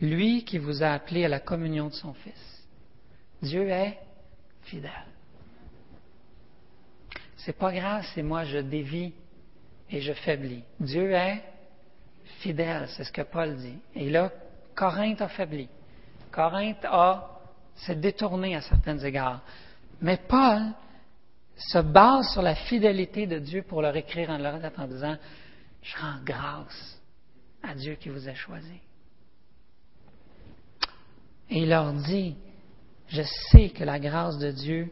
Lui 0.00 0.44
qui 0.44 0.58
vous 0.58 0.82
a 0.82 0.92
appelé 0.92 1.24
à 1.24 1.28
la 1.28 1.40
communion 1.40 1.88
de 1.88 1.94
son 1.94 2.14
Fils. 2.14 2.64
Dieu 3.42 3.68
est 3.68 3.98
fidèle. 4.62 4.90
C'est 7.36 7.56
pas 7.56 7.72
grave 7.72 8.04
si 8.14 8.22
moi 8.22 8.44
je 8.44 8.58
dévie 8.58 9.12
et 9.90 10.00
je 10.00 10.12
faiblis. 10.12 10.64
Dieu 10.78 11.12
est 11.12 11.42
fidèle, 12.38 12.86
c'est 12.88 13.04
ce 13.04 13.12
que 13.12 13.22
Paul 13.22 13.56
dit. 13.56 13.78
Et 13.94 14.10
là, 14.10 14.30
Corinthe 14.74 15.20
a 15.20 15.28
faibli. 15.28 15.68
Corinthe 16.30 16.84
a 16.84 17.40
s'est 17.80 17.96
détourné 17.96 18.54
à 18.54 18.60
certains 18.60 18.98
égards. 18.98 19.40
Mais 20.00 20.18
Paul 20.28 20.72
se 21.56 21.78
base 21.78 22.32
sur 22.32 22.42
la 22.42 22.54
fidélité 22.54 23.26
de 23.26 23.38
Dieu 23.38 23.62
pour 23.62 23.82
leur 23.82 23.96
écrire 23.96 24.30
en 24.30 24.38
leur 24.38 24.58
en 24.76 24.86
disant 24.86 25.16
Je 25.82 25.96
rends 25.98 26.20
grâce 26.24 27.00
à 27.62 27.74
Dieu 27.74 27.94
qui 27.94 28.08
vous 28.08 28.28
a 28.28 28.34
choisi. 28.34 28.80
Et 31.50 31.62
il 31.62 31.68
leur 31.68 31.92
dit 31.92 32.36
Je 33.08 33.22
sais 33.50 33.70
que 33.70 33.84
la 33.84 33.98
grâce 33.98 34.38
de 34.38 34.50
Dieu 34.50 34.90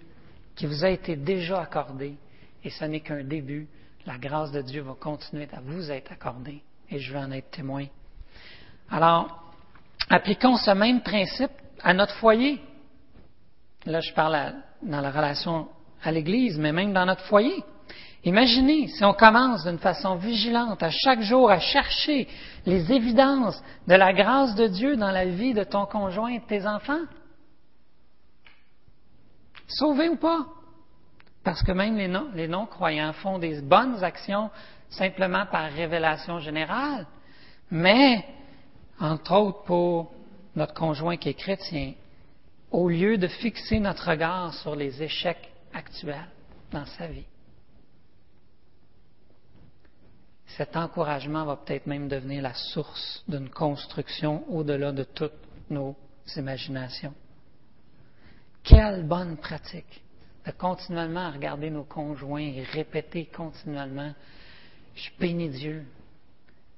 qui 0.55 0.67
vous 0.67 0.85
a 0.85 0.91
été 0.91 1.17
déjà 1.17 1.63
accordée, 1.63 2.17
et 2.65 2.71
ce 2.71 2.85
n'est 2.85 3.01
qu'un 3.01 3.23
début, 3.23 3.69
la 4.07 4.19
grâce 4.19 4.51
de 4.51 4.61
Dieu 4.61 4.83
va 4.83 4.95
continuer 4.95 5.49
à 5.53 5.61
vous 5.61 5.91
être 5.91 6.11
accordée, 6.11 6.63
et 6.91 6.99
je 6.99 7.13
vais 7.13 7.19
en 7.19 7.31
être 7.33 7.51
témoin. 7.51 7.87
Alors, 8.91 9.53
appliquons 10.09 10.57
ce 10.57 10.71
même 10.71 11.03
principe 11.03 11.51
à 11.83 11.93
notre 11.93 12.15
foyer. 12.15 12.61
Là, 13.85 14.01
je 14.01 14.13
parle 14.15 14.55
dans 14.83 15.01
la 15.01 15.11
relation 15.11 15.69
à 16.03 16.11
l'Église, 16.13 16.59
mais 16.59 16.73
même 16.73 16.93
dans 16.93 17.07
notre 17.07 17.25
foyer. 17.25 17.63
Imaginez 18.25 18.89
si 18.89 19.05
on 19.05 19.15
commence 19.15 19.65
d'une 19.65 19.79
façon 19.79 20.17
vigilante 20.17 20.83
à 20.83 20.91
chaque 20.91 21.21
jour 21.21 21.51
à 21.51 21.61
chercher 21.61 22.27
les 22.67 22.93
évidences 22.93 23.63
de 23.87 23.95
la 23.95 24.13
grâce 24.13 24.55
de 24.57 24.67
Dieu 24.67 24.97
dans 24.97 25.13
la 25.13 25.27
vie 25.27 25.55
de 25.55 25.65
ton 25.65 25.87
conjoint 25.87 26.31
et 26.31 26.41
de 26.41 26.45
tes 26.45 26.67
enfants. 26.67 27.05
Sauvé 29.69 30.09
ou 30.09 30.17
pas? 30.17 30.47
Parce 31.45 31.63
que 31.63 31.73
même 31.73 31.97
les 32.35 32.49
non-croyants 32.49 33.13
font 33.13 33.39
des 33.39 33.61
bonnes 33.61 34.03
actions 34.03 34.51
simplement 34.91 35.47
par 35.47 35.71
révélation 35.71 36.39
générale. 36.41 37.07
Mais, 37.71 38.25
entre 38.99 39.33
autres 39.35 39.63
pour 39.65 40.13
notre 40.57 40.75
conjoint 40.75 41.17
qui 41.17 41.29
est 41.29 41.35
chrétien, 41.35 41.95
au 42.71 42.89
lieu 42.89 43.17
de 43.19 43.29
fixer 43.29 43.81
notre 43.81 44.11
regard 44.11 44.55
sur 44.55 44.75
les 44.75 45.03
échecs 45.03 45.51
actuels 45.73 46.29
dans 46.71 46.87
sa 46.87 47.07
vie, 47.07 47.27
cet 50.57 50.77
encouragement 50.77 51.45
va 51.45 51.57
peut-être 51.57 51.87
même 51.87 52.09
devenir 52.09 52.43
la 52.43 52.55
source 52.55 53.23
d'une 53.29 53.51
construction 53.51 54.45
au-delà 54.51 54.93
de 54.93 55.05
toutes 55.05 55.33
nos 55.71 55.95
imaginations. 56.37 57.15
Quelle 58.65 59.07
bonne 59.07 59.37
pratique 59.37 60.03
de 60.45 60.51
continuellement 60.53 61.31
regarder 61.31 61.71
nos 61.71 61.85
conjoints 61.85 62.41
et 62.41 62.63
répéter 62.63 63.27
continuellement, 63.27 64.13
je 64.99 65.11
bénis 65.19 65.51
Dieu 65.51 65.85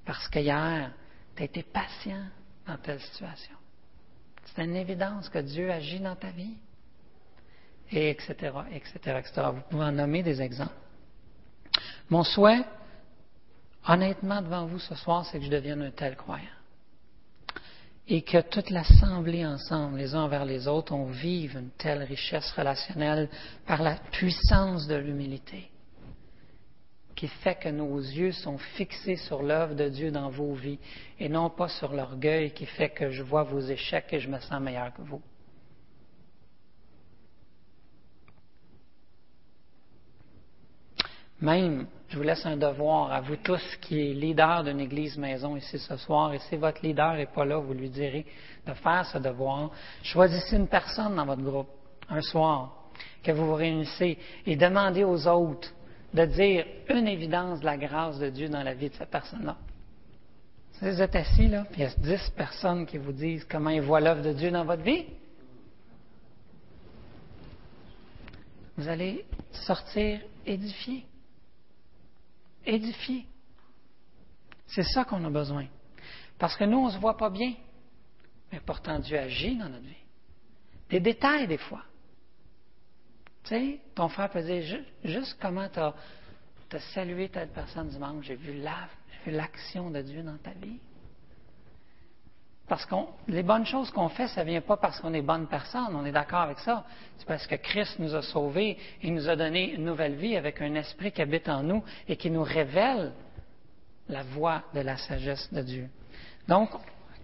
parce 0.05 0.29
qu'hier, 0.29 0.93
tu 1.35 1.43
as 1.43 1.47
été 1.47 1.63
patient 1.63 2.25
dans 2.67 2.77
telle 2.77 3.01
situation. 3.01 3.57
C'est 4.45 4.65
une 4.65 4.77
évidence 4.77 5.29
que 5.29 5.39
Dieu 5.39 5.71
agit 5.71 6.01
dans 6.01 6.17
ta 6.17 6.31
vie. 6.31 6.55
Et 7.93 8.11
etc., 8.11 8.35
etc., 8.73 9.19
etc. 9.19 9.49
Vous 9.53 9.63
pouvez 9.69 9.85
en 9.85 9.93
nommer 9.93 10.23
des 10.23 10.41
exemples. 10.41 10.75
Mon 12.09 12.23
souhait, 12.23 12.65
honnêtement 13.87 14.43
devant 14.43 14.67
vous 14.67 14.79
ce 14.79 14.95
soir, 14.95 15.27
c'est 15.27 15.39
que 15.39 15.45
je 15.45 15.51
devienne 15.51 15.83
un 15.83 15.91
tel 15.91 16.17
croyant. 16.17 16.45
Et 18.07 18.23
que 18.23 18.41
toute 18.43 18.71
l'assemblée 18.71 19.45
ensemble, 19.47 19.99
les 19.99 20.15
uns 20.15 20.23
envers 20.23 20.45
les 20.45 20.67
autres, 20.69 20.93
on 20.93 21.07
vive 21.07 21.57
une 21.57 21.71
telle 21.71 22.03
richesse 22.03 22.51
relationnelle 22.53 23.29
par 23.67 23.83
la 23.83 23.97
puissance 23.97 24.87
de 24.87 24.97
l'humilité 24.97 25.71
qui 27.21 27.29
fait 27.29 27.57
que 27.57 27.69
nos 27.69 27.99
yeux 27.99 28.33
sont 28.33 28.57
fixés 28.57 29.17
sur 29.17 29.43
l'œuvre 29.43 29.75
de 29.75 29.91
Dieu 29.91 30.11
dans 30.11 30.31
vos 30.31 30.55
vies 30.55 30.79
et 31.19 31.29
non 31.29 31.51
pas 31.51 31.69
sur 31.69 31.93
l'orgueil 31.93 32.53
qui 32.53 32.65
fait 32.65 32.89
que 32.89 33.11
je 33.11 33.23
vois 33.23 33.43
vos 33.43 33.61
échecs 33.61 34.07
et 34.13 34.21
je 34.21 34.31
me 34.31 34.41
sens 34.41 34.59
meilleur 34.59 34.91
que 34.95 35.03
vous. 35.03 35.21
Même, 41.43 41.89
je 42.09 42.17
vous 42.17 42.23
laisse 42.23 42.47
un 42.47 42.57
devoir 42.57 43.13
à 43.13 43.21
vous 43.21 43.37
tous 43.37 43.77
qui 43.83 44.01
est 44.01 44.15
leader 44.15 44.65
d'une 44.65 44.81
église 44.81 45.19
maison 45.19 45.57
ici 45.57 45.79
ce 45.79 45.99
soir, 45.99 46.33
et 46.33 46.39
si 46.39 46.57
votre 46.57 46.81
leader 46.81 47.17
n'est 47.17 47.27
pas 47.27 47.45
là, 47.45 47.59
vous 47.59 47.75
lui 47.75 47.91
direz 47.91 48.25
de 48.67 48.73
faire 48.73 49.05
ce 49.05 49.19
devoir. 49.19 49.71
Choisissez 50.03 50.57
une 50.57 50.69
personne 50.69 51.17
dans 51.17 51.27
votre 51.27 51.43
groupe 51.43 51.69
un 52.09 52.23
soir 52.23 52.89
que 53.23 53.31
vous 53.33 53.45
vous 53.45 53.57
réunissez 53.57 54.17
et 54.47 54.57
demandez 54.57 55.05
aux 55.05 55.27
autres 55.27 55.71
de 56.13 56.25
dire 56.25 56.67
une 56.89 57.07
évidence 57.07 57.61
de 57.61 57.65
la 57.65 57.77
grâce 57.77 58.19
de 58.19 58.31
Dieu 58.31 58.49
dans 58.49 58.63
la 58.63 58.75
vie 58.75 58.89
de 58.89 58.95
cette 58.95 59.11
personne-là. 59.11 59.57
Si 60.73 60.85
vous 60.85 61.03
êtes 61.03 61.15
assis, 61.15 61.49
là, 61.49 61.65
puis 61.71 61.83
il 61.83 61.85
y 61.85 61.87
a 61.87 61.95
dix 61.97 62.31
personnes 62.31 62.87
qui 62.87 62.99
vous 62.99 63.13
disent 63.13 63.45
comment 63.45 63.71
ils 63.71 63.83
voient 63.83 64.01
l'œuvre 64.01 64.23
de 64.23 64.33
Dieu 64.33 64.51
dans 64.51 64.65
votre 64.65 64.83
vie, 64.83 65.05
vous 68.77 68.89
allez 68.89 69.25
sortir 69.53 70.21
édifié 70.47 71.05
édifier. 72.65 73.27
C'est 74.67 74.85
ça 74.85 75.05
qu'on 75.05 75.25
a 75.25 75.31
besoin. 75.31 75.67
Parce 76.39 76.57
que 76.57 76.65
nous, 76.65 76.79
on 76.79 76.87
ne 76.87 76.93
se 76.93 76.99
voit 76.99 77.17
pas 77.17 77.31
bien. 77.31 77.55
Mais 78.53 78.61
pourtant, 78.61 78.99
Dieu 78.99 79.19
agit 79.19 79.57
dans 79.57 79.69
notre 79.69 79.85
vie. 79.85 79.95
Des 80.89 81.01
détails, 81.01 81.47
des 81.47 81.59
fois. 81.59 81.83
Tu 83.51 83.57
sais, 83.57 83.81
ton 83.97 84.09
frère 84.09 84.31
peut 84.31 84.43
dire 84.43 84.81
juste 85.03 85.37
comment 85.43 85.69
tu 85.69 85.81
as, 85.81 85.93
salué 86.95 87.29
telle 87.31 87.49
personne 87.49 87.89
dimanche, 87.89 88.25
j'ai 88.25 88.37
vu 88.37 88.63
l'action 89.27 89.91
de 89.91 90.03
Dieu 90.03 90.23
dans 90.23 90.37
ta 90.37 90.53
vie. 90.53 90.79
Parce 92.69 92.87
que 92.87 92.95
les 93.27 93.43
bonnes 93.43 93.67
choses 93.67 93.91
qu'on 93.91 94.09
fait, 94.09 94.29
ça 94.29 94.45
ne 94.45 94.51
vient 94.51 94.61
pas 94.61 94.77
parce 94.77 95.01
qu'on 95.01 95.13
est 95.15 95.23
bonne 95.23 95.49
personne, 95.49 95.97
on 95.97 96.07
est 96.07 96.13
d'accord 96.13 96.43
avec 96.43 96.61
ça. 96.61 96.85
C'est 97.19 97.27
parce 97.27 97.45
que 97.49 97.57
Christ 97.57 97.99
nous 97.99 98.15
a 98.15 98.23
sauvés, 98.23 98.79
il 99.03 99.15
nous 99.15 99.29
a 99.29 99.35
donné 99.35 99.73
une 99.73 99.85
nouvelle 99.85 100.15
vie 100.15 100.37
avec 100.37 100.63
un 100.63 100.77
esprit 100.77 101.11
qui 101.11 101.21
habite 101.21 101.49
en 101.49 101.65
nous 101.65 101.83
et 102.07 102.15
qui 102.15 102.31
nous 102.31 102.45
révèle 102.45 103.13
la 104.09 104.23
voie 104.23 104.63
de 104.73 104.81
la 104.81 104.97
sagesse 104.97 105.53
de 105.53 105.63
Dieu. 105.63 105.89
Donc, 106.47 106.71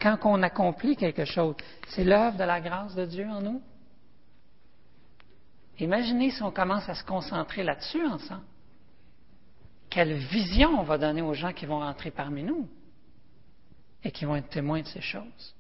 quand 0.01 0.19
on 0.25 0.43
accomplit 0.43 0.97
quelque 0.97 1.25
chose, 1.25 1.55
c'est 1.91 2.03
l'œuvre 2.03 2.37
de 2.37 2.45
la 2.45 2.61
grâce 2.61 2.97
de 2.97 3.07
Dieu 3.07 3.29
en 3.29 3.41
nous? 3.41 3.63
Imaginez 5.79 6.31
si 6.31 6.43
on 6.43 6.51
commence 6.51 6.89
à 6.89 6.95
se 6.95 7.05
concentrer 7.05 7.63
là-dessus 7.63 8.05
ensemble. 8.07 8.45
Quelle 9.91 10.15
vision 10.15 10.71
on 10.81 10.83
va 10.83 10.99
donner 10.99 11.23
aux 11.23 11.35
gens 11.35 11.53
qui 11.53 11.67
vont 11.67 11.81
rentrer 11.81 12.11
parmi 12.11 12.43
nous 12.43 12.69
et 14.03 14.11
qui 14.11 14.25
vont 14.25 14.37
être 14.37 14.49
témoins 14.49 14.81
de 14.81 14.87
ces 14.87 15.01
choses? 15.01 15.55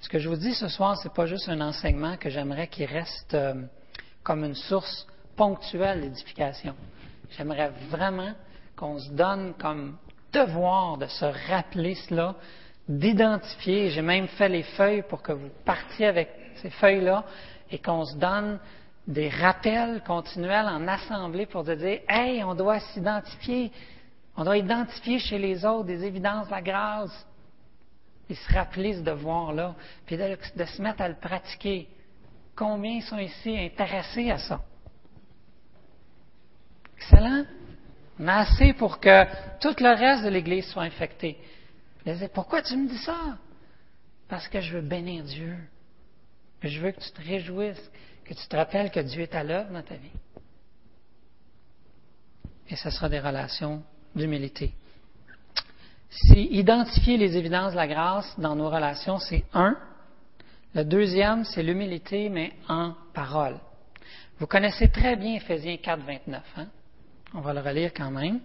Ce 0.00 0.08
que 0.08 0.18
je 0.18 0.28
vous 0.28 0.36
dis 0.36 0.54
ce 0.54 0.68
soir, 0.68 0.96
ce 0.98 1.08
n'est 1.08 1.14
pas 1.14 1.26
juste 1.26 1.48
un 1.48 1.60
enseignement 1.60 2.16
que 2.16 2.28
j'aimerais 2.30 2.68
qu'il 2.68 2.86
reste 2.86 3.34
euh, 3.34 3.62
comme 4.22 4.44
une 4.44 4.54
source 4.54 5.06
ponctuelle 5.34 6.02
d'édification. 6.02 6.74
J'aimerais 7.36 7.70
vraiment 7.88 8.34
qu'on 8.76 8.98
se 8.98 9.10
donne 9.10 9.54
comme 9.54 9.96
devoir 10.32 10.98
de 10.98 11.06
se 11.06 11.24
rappeler 11.48 11.94
cela, 11.94 12.34
d'identifier. 12.88 13.90
J'ai 13.90 14.02
même 14.02 14.28
fait 14.28 14.48
les 14.48 14.62
feuilles 14.62 15.02
pour 15.08 15.22
que 15.22 15.32
vous 15.32 15.50
partiez 15.64 16.06
avec 16.06 16.30
ces 16.56 16.70
feuilles-là 16.70 17.24
et 17.74 17.78
qu'on 17.78 18.04
se 18.04 18.16
donne 18.16 18.60
des 19.08 19.28
rappels 19.28 20.00
continuels 20.06 20.68
en 20.68 20.86
assemblée 20.86 21.44
pour 21.44 21.64
dire 21.64 22.00
Hey, 22.08 22.44
on 22.44 22.54
doit 22.54 22.78
s'identifier, 22.78 23.72
on 24.36 24.44
doit 24.44 24.58
identifier 24.58 25.18
chez 25.18 25.38
les 25.38 25.64
autres 25.64 25.86
des 25.86 26.04
évidences 26.04 26.46
de 26.46 26.52
la 26.52 26.62
grâce 26.62 27.26
et 28.30 28.34
se 28.36 28.52
rappeler 28.52 28.94
ce 28.94 29.00
devoir-là, 29.00 29.74
puis 30.06 30.16
de, 30.16 30.38
de, 30.56 30.64
se 30.64 30.80
mettre 30.80 31.02
à 31.02 31.08
le 31.08 31.16
pratiquer. 31.16 31.88
Combien 32.54 33.00
sont 33.00 33.18
ici 33.18 33.58
intéressés 33.58 34.30
à 34.30 34.38
ça? 34.38 34.60
Excellent. 36.96 37.44
On 38.20 38.28
a 38.28 38.36
assez 38.36 38.72
pour 38.74 39.00
que 39.00 39.24
tout 39.58 39.74
le 39.80 39.98
reste 39.98 40.22
de 40.22 40.28
l'Église 40.28 40.66
soit 40.68 40.84
infecté. 40.84 41.36
Pourquoi 42.32 42.62
tu 42.62 42.76
me 42.76 42.88
dis 42.88 42.98
ça? 42.98 43.36
Parce 44.28 44.46
que 44.46 44.60
je 44.60 44.76
veux 44.76 44.82
bénir 44.82 45.24
Dieu. 45.24 45.56
Je 46.64 46.80
veux 46.80 46.92
que 46.92 47.00
tu 47.00 47.10
te 47.10 47.20
réjouisses, 47.20 47.90
que 48.24 48.32
tu 48.32 48.48
te 48.48 48.56
rappelles 48.56 48.90
que 48.90 49.00
Dieu 49.00 49.22
est 49.22 49.34
à 49.34 49.44
l'œuvre 49.44 49.70
dans 49.70 49.82
ta 49.82 49.96
vie. 49.96 50.10
Et 52.68 52.76
ce 52.76 52.88
sera 52.88 53.08
des 53.10 53.20
relations 53.20 53.82
d'humilité. 54.14 54.72
Si 56.08 56.48
identifier 56.52 57.18
les 57.18 57.36
évidences 57.36 57.72
de 57.72 57.76
la 57.76 57.86
grâce 57.86 58.38
dans 58.38 58.56
nos 58.56 58.70
relations, 58.70 59.18
c'est 59.18 59.44
un. 59.52 59.76
Le 60.74 60.84
deuxième, 60.84 61.44
c'est 61.44 61.62
l'humilité, 61.62 62.28
mais 62.30 62.52
en 62.68 62.94
parole. 63.12 63.58
Vous 64.38 64.46
connaissez 64.46 64.88
très 64.88 65.16
bien 65.16 65.34
Ephésiens 65.34 65.76
4, 65.76 66.02
29. 66.02 66.42
Hein? 66.56 66.66
On 67.34 67.40
va 67.40 67.52
le 67.52 67.60
relire 67.60 67.92
quand 67.92 68.10
même. 68.10 68.40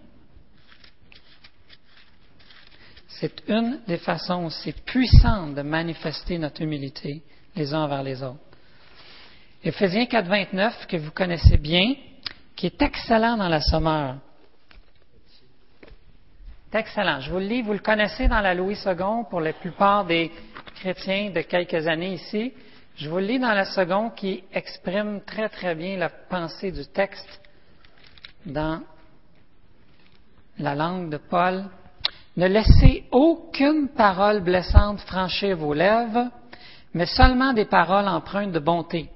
C'est 3.08 3.48
une 3.48 3.80
des 3.86 3.98
façons 3.98 4.44
aussi 4.44 4.72
puissantes 4.72 5.54
de 5.54 5.62
manifester 5.62 6.38
notre 6.38 6.62
humilité 6.62 7.22
les 7.56 7.74
uns 7.74 7.84
envers 7.84 8.02
les 8.02 8.22
autres. 8.22 8.38
Éphésiens 9.62 10.06
4, 10.06 10.26
29, 10.26 10.86
que 10.86 10.96
vous 10.96 11.10
connaissez 11.10 11.58
bien, 11.58 11.94
qui 12.56 12.66
est 12.66 12.82
excellent 12.82 13.36
dans 13.36 13.48
la 13.48 13.60
sommeur. 13.60 14.16
Excellent. 16.72 17.20
Je 17.20 17.30
vous 17.30 17.38
le 17.38 17.46
lis, 17.46 17.62
vous 17.62 17.72
le 17.72 17.80
connaissez 17.80 18.28
dans 18.28 18.40
la 18.40 18.54
Louis 18.54 18.78
II 18.86 19.24
pour 19.28 19.40
la 19.40 19.52
plupart 19.52 20.04
des 20.04 20.30
chrétiens 20.76 21.30
de 21.30 21.40
quelques 21.40 21.86
années 21.86 22.14
ici. 22.14 22.52
Je 22.96 23.08
vous 23.10 23.18
le 23.18 23.26
lis 23.26 23.38
dans 23.38 23.52
la 23.52 23.64
seconde 23.64 24.14
qui 24.14 24.44
exprime 24.52 25.20
très 25.22 25.48
très 25.48 25.74
bien 25.74 25.96
la 25.96 26.08
pensée 26.08 26.70
du 26.70 26.86
texte 26.86 27.40
dans 28.46 28.82
la 30.58 30.74
langue 30.74 31.10
de 31.10 31.16
Paul. 31.16 31.64
Ne 32.36 32.46
laissez 32.46 33.04
aucune 33.10 33.88
parole 33.88 34.40
blessante 34.40 35.00
franchir 35.00 35.56
vos 35.56 35.74
lèvres, 35.74 36.28
mais 36.94 37.06
seulement 37.06 37.52
des 37.52 37.64
paroles 37.64 38.08
empreintes 38.08 38.52
de 38.52 38.58
bonté, 38.58 39.10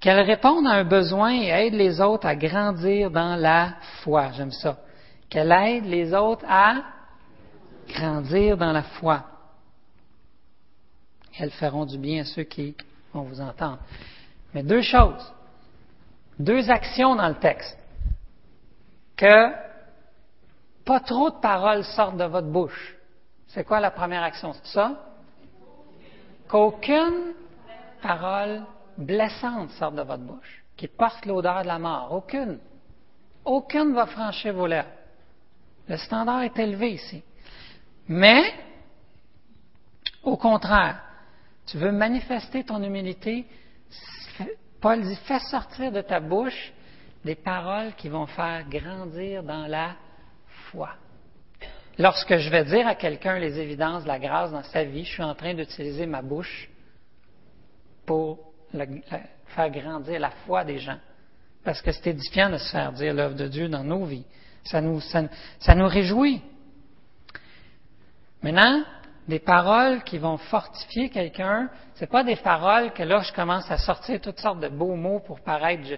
qu'elles 0.00 0.20
répondent 0.20 0.66
à 0.66 0.72
un 0.72 0.84
besoin 0.84 1.32
et 1.32 1.48
aident 1.48 1.74
les 1.74 2.00
autres 2.00 2.26
à 2.26 2.36
grandir 2.36 3.10
dans 3.10 3.36
la 3.36 3.74
foi. 4.02 4.32
J'aime 4.32 4.50
ça. 4.50 4.78
Qu'elles 5.28 5.52
aident 5.52 5.86
les 5.86 6.12
autres 6.12 6.44
à 6.48 6.82
grandir 7.88 8.56
dans 8.56 8.72
la 8.72 8.82
foi. 8.82 9.24
Elles 11.38 11.52
feront 11.52 11.86
du 11.86 11.98
bien 11.98 12.22
à 12.22 12.24
ceux 12.24 12.42
qui 12.42 12.76
vont 13.14 13.22
vous 13.22 13.40
entendre. 13.40 13.78
Mais 14.54 14.62
deux 14.62 14.82
choses, 14.82 15.32
deux 16.38 16.70
actions 16.70 17.14
dans 17.14 17.28
le 17.28 17.36
texte. 17.36 17.78
Que 19.16 19.52
pas 20.84 21.00
trop 21.00 21.30
de 21.30 21.40
paroles 21.40 21.84
sortent 21.84 22.16
de 22.16 22.24
votre 22.24 22.48
bouche. 22.48 22.96
C'est 23.48 23.64
quoi 23.64 23.80
la 23.80 23.90
première 23.90 24.22
action? 24.22 24.52
C'est 24.52 24.72
ça? 24.72 25.11
Qu'aucune 26.52 27.32
parole 28.02 28.62
blessante 28.98 29.70
sorte 29.70 29.94
de 29.94 30.02
votre 30.02 30.22
bouche, 30.22 30.62
qui 30.76 30.86
porte 30.86 31.24
l'odeur 31.24 31.62
de 31.62 31.66
la 31.66 31.78
mort. 31.78 32.12
Aucune. 32.12 32.58
Aucune 33.42 33.94
va 33.94 34.04
franchir 34.04 34.52
vos 34.52 34.66
lèvres. 34.66 34.90
Le 35.88 35.96
standard 35.96 36.42
est 36.42 36.58
élevé 36.58 36.92
ici. 36.92 37.22
Mais, 38.06 38.52
au 40.22 40.36
contraire, 40.36 41.00
tu 41.66 41.78
veux 41.78 41.90
manifester 41.90 42.64
ton 42.64 42.82
humilité, 42.82 43.46
Paul 44.78 45.00
dit, 45.00 45.16
fais 45.24 45.38
sortir 45.38 45.90
de 45.90 46.02
ta 46.02 46.20
bouche 46.20 46.72
des 47.24 47.36
paroles 47.36 47.94
qui 47.94 48.10
vont 48.10 48.26
faire 48.26 48.68
grandir 48.68 49.42
dans 49.42 49.66
la 49.66 49.94
foi. 50.70 50.90
Lorsque 51.98 52.36
je 52.36 52.48
vais 52.48 52.64
dire 52.64 52.86
à 52.86 52.94
quelqu'un 52.94 53.38
les 53.38 53.58
évidences 53.58 54.04
de 54.04 54.08
la 54.08 54.18
grâce 54.18 54.50
dans 54.50 54.62
sa 54.62 54.84
vie, 54.84 55.04
je 55.04 55.12
suis 55.12 55.22
en 55.22 55.34
train 55.34 55.54
d'utiliser 55.54 56.06
ma 56.06 56.22
bouche 56.22 56.70
pour 58.06 58.38
faire 58.72 59.70
grandir 59.70 60.18
la 60.18 60.30
foi 60.46 60.64
des 60.64 60.78
gens. 60.78 60.98
Parce 61.64 61.80
que 61.82 61.92
c'est 61.92 62.08
édifiant 62.08 62.50
de 62.50 62.56
se 62.56 62.70
faire 62.70 62.92
dire 62.92 63.14
l'œuvre 63.14 63.36
de 63.36 63.46
Dieu 63.46 63.68
dans 63.68 63.84
nos 63.84 64.04
vies. 64.04 64.24
Ça 64.64 64.80
nous, 64.80 65.00
ça, 65.00 65.74
nous 65.74 65.86
réjouit. 65.86 66.40
Maintenant, 68.42 68.82
des 69.28 69.38
paroles 69.38 70.02
qui 70.02 70.18
vont 70.18 70.38
fortifier 70.38 71.10
quelqu'un, 71.10 71.68
c'est 71.94 72.10
pas 72.10 72.24
des 72.24 72.36
paroles 72.36 72.92
que 72.92 73.02
là 73.02 73.20
je 73.20 73.32
commence 73.32 73.70
à 73.70 73.78
sortir 73.78 74.20
toutes 74.20 74.40
sortes 74.40 74.60
de 74.60 74.68
beaux 74.68 74.96
mots 74.96 75.20
pour 75.20 75.40
paraître 75.40 75.84
je 75.84 75.94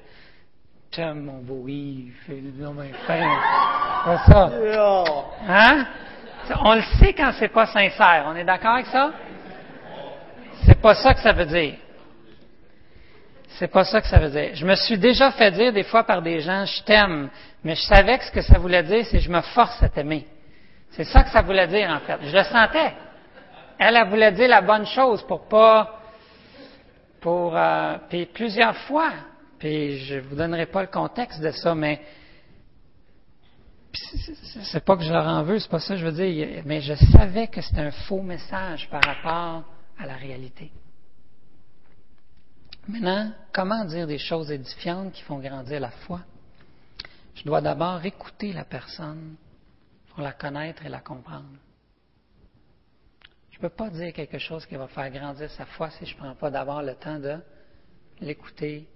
t'aime 0.90 1.24
mon 1.24 1.38
beau 1.38 1.66
Yves, 1.66 2.52
non 2.59 2.74
mais 2.74 2.92
c'est 4.05 4.33
ça. 4.33 4.51
Hein? 5.49 5.87
On 6.62 6.75
le 6.75 6.83
sait 6.99 7.12
quand 7.14 7.33
c'est 7.38 7.49
pas 7.49 7.67
sincère. 7.67 8.25
On 8.27 8.37
est 8.37 8.45
d'accord 8.45 8.75
avec 8.75 8.87
ça? 8.87 9.12
C'est 10.67 10.81
pas 10.81 10.95
ça 10.95 11.14
que 11.14 11.21
ça 11.21 11.33
veut 11.33 11.47
dire. 11.47 11.75
C'est 13.59 13.69
pas 13.69 13.85
ça 13.85 14.01
que 14.01 14.09
ça 14.09 14.19
veut 14.19 14.31
dire. 14.31 14.51
Je 14.55 14.67
me 14.67 14.75
suis 14.75 14.99
déjà 14.99 15.31
fait 15.31 15.51
dire 15.53 15.73
des 15.73 15.85
fois 15.85 16.05
par 16.05 16.23
des 16.23 16.40
gens, 16.40 16.64
je 16.64 16.83
t'aime, 16.83 17.29
mais 17.62 17.75
je 17.75 17.83
savais 17.83 18.19
que 18.19 18.25
ce 18.25 18.33
que 18.33 18.43
ça 18.43 18.59
voulait 18.59 18.83
dire, 18.83 19.05
c'est 19.11 19.21
je 19.21 19.31
me 19.31 19.40
force 19.40 19.81
à 19.83 19.88
t'aimer. 19.88 20.27
C'est 20.90 21.05
ça 21.05 21.23
que 21.23 21.31
ça 21.31 21.43
voulait 21.43 21.67
dire, 21.69 21.88
en 21.90 22.01
fait. 22.01 22.19
Je 22.23 22.37
le 22.37 22.45
sentais. 22.45 22.93
Elle, 23.79 23.97
elle 23.97 24.09
voulait 24.09 24.33
dire 24.33 24.49
la 24.49 24.61
bonne 24.61 24.87
chose 24.87 25.23
pour 25.27 25.49
pas, 25.49 26.01
pour, 27.21 27.57
euh, 27.57 27.97
puis 28.09 28.27
plusieurs 28.27 28.77
fois, 28.77 29.11
puis 29.59 29.99
je 29.99 30.19
vous 30.19 30.37
donnerai 30.37 30.67
pas 30.67 30.83
le 30.83 30.88
contexte 30.88 31.40
de 31.40 31.51
ça, 31.51 31.75
mais 31.75 32.01
c'est 33.94 34.85
pas 34.85 34.96
que 34.96 35.02
je 35.02 35.12
leur 35.12 35.26
en 35.26 35.42
veux, 35.42 35.59
c'est 35.59 35.70
pas 35.70 35.80
ça 35.80 35.94
que 35.94 36.00
je 36.00 36.07
veux 36.07 36.12
dire, 36.12 36.62
mais 36.64 36.80
je 36.80 36.94
savais 37.12 37.48
que 37.48 37.61
c'était 37.61 37.80
un 37.80 37.90
faux 37.90 38.22
message 38.22 38.88
par 38.90 39.02
rapport 39.04 39.64
à 39.98 40.07
la 40.07 40.16
réalité. 40.16 40.70
Maintenant, 42.87 43.33
comment 43.52 43.85
dire 43.85 44.07
des 44.07 44.18
choses 44.18 44.50
édifiantes 44.50 45.12
qui 45.12 45.22
font 45.22 45.38
grandir 45.38 45.80
la 45.80 45.90
foi? 45.90 46.20
Je 47.35 47.44
dois 47.44 47.61
d'abord 47.61 48.04
écouter 48.04 48.52
la 48.52 48.64
personne 48.64 49.37
pour 50.11 50.22
la 50.22 50.33
connaître 50.33 50.85
et 50.85 50.88
la 50.88 51.00
comprendre. 51.00 51.48
Je 53.50 53.57
ne 53.57 53.62
peux 53.62 53.70
pas 53.70 53.88
dire 53.88 54.12
quelque 54.12 54.38
chose 54.38 54.66
qui 54.66 54.74
va 54.74 54.88
faire 54.88 55.11
grandir 55.11 55.50
sa 55.50 55.64
foi 55.64 55.90
si 55.90 56.04
je 56.04 56.14
ne 56.14 56.20
prends 56.20 56.35
pas 56.35 56.50
d'abord 56.50 56.83
le 56.83 56.94
temps 56.96 57.18
de 57.18 57.38
l'écouter, 58.20 58.87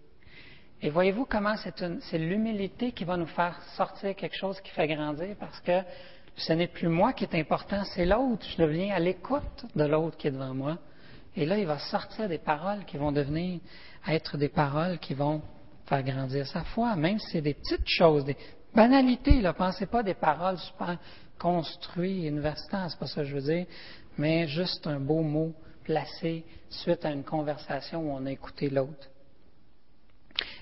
et 0.80 0.90
voyez-vous 0.90 1.24
comment 1.24 1.56
c'est 1.56 2.18
l'humilité 2.18 2.92
qui 2.92 3.04
va 3.04 3.16
nous 3.16 3.26
faire 3.26 3.60
sortir 3.76 4.14
quelque 4.14 4.36
chose 4.36 4.60
qui 4.60 4.70
fait 4.70 4.86
grandir 4.86 5.34
parce 5.38 5.58
que 5.60 5.82
ce 6.36 6.52
n'est 6.52 6.68
plus 6.68 6.86
moi 6.86 7.12
qui 7.12 7.24
est 7.24 7.34
important, 7.34 7.82
c'est 7.84 8.06
l'autre. 8.06 8.46
Je 8.48 8.62
deviens 8.62 8.94
à 8.94 9.00
l'écoute 9.00 9.66
de 9.74 9.84
l'autre 9.84 10.16
qui 10.16 10.28
est 10.28 10.30
devant 10.30 10.54
moi 10.54 10.78
Et 11.34 11.46
là, 11.46 11.58
il 11.58 11.66
va 11.66 11.78
sortir 11.78 12.28
des 12.28 12.38
paroles 12.38 12.84
qui 12.84 12.96
vont 12.96 13.10
devenir 13.10 13.58
être 14.06 14.36
des 14.36 14.48
paroles 14.48 14.98
qui 15.00 15.14
vont 15.14 15.42
faire 15.86 16.04
grandir 16.04 16.46
sa 16.46 16.62
foi, 16.62 16.94
même 16.94 17.18
si 17.18 17.30
c'est 17.32 17.40
des 17.40 17.54
petites 17.54 17.88
choses, 17.88 18.24
des 18.24 18.36
banalités. 18.72 19.42
Ne 19.42 19.50
pensez 19.50 19.86
pas 19.86 20.04
des 20.04 20.14
paroles 20.14 20.58
super 20.58 20.96
construites, 21.40 22.24
universitaires, 22.24 22.86
c'est 22.88 23.00
pas 23.00 23.06
ça 23.06 23.22
que 23.22 23.28
je 23.28 23.34
veux 23.34 23.52
dire, 23.52 23.66
mais 24.16 24.46
juste 24.46 24.86
un 24.86 25.00
beau 25.00 25.22
mot 25.22 25.52
placé 25.82 26.44
suite 26.70 27.04
à 27.04 27.10
une 27.10 27.24
conversation 27.24 28.00
où 28.00 28.12
on 28.12 28.26
a 28.26 28.30
écouté 28.30 28.70
l'autre. 28.70 29.08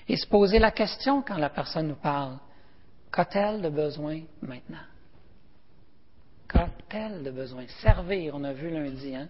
Et 0.07 0.15
se 0.15 0.27
poser 0.27 0.59
la 0.59 0.71
question 0.71 1.21
quand 1.21 1.37
la 1.37 1.49
personne 1.49 1.87
nous 1.87 1.95
parle, 1.95 2.37
qu'a-t-elle 3.11 3.61
de 3.61 3.69
besoin 3.69 4.21
maintenant? 4.41 4.85
Qu'a-t-elle 6.47 7.23
de 7.23 7.31
besoin? 7.31 7.65
Servir, 7.81 8.33
on 8.35 8.43
a 8.43 8.53
vu 8.53 8.69
lundi, 8.69 9.13
hein? 9.15 9.27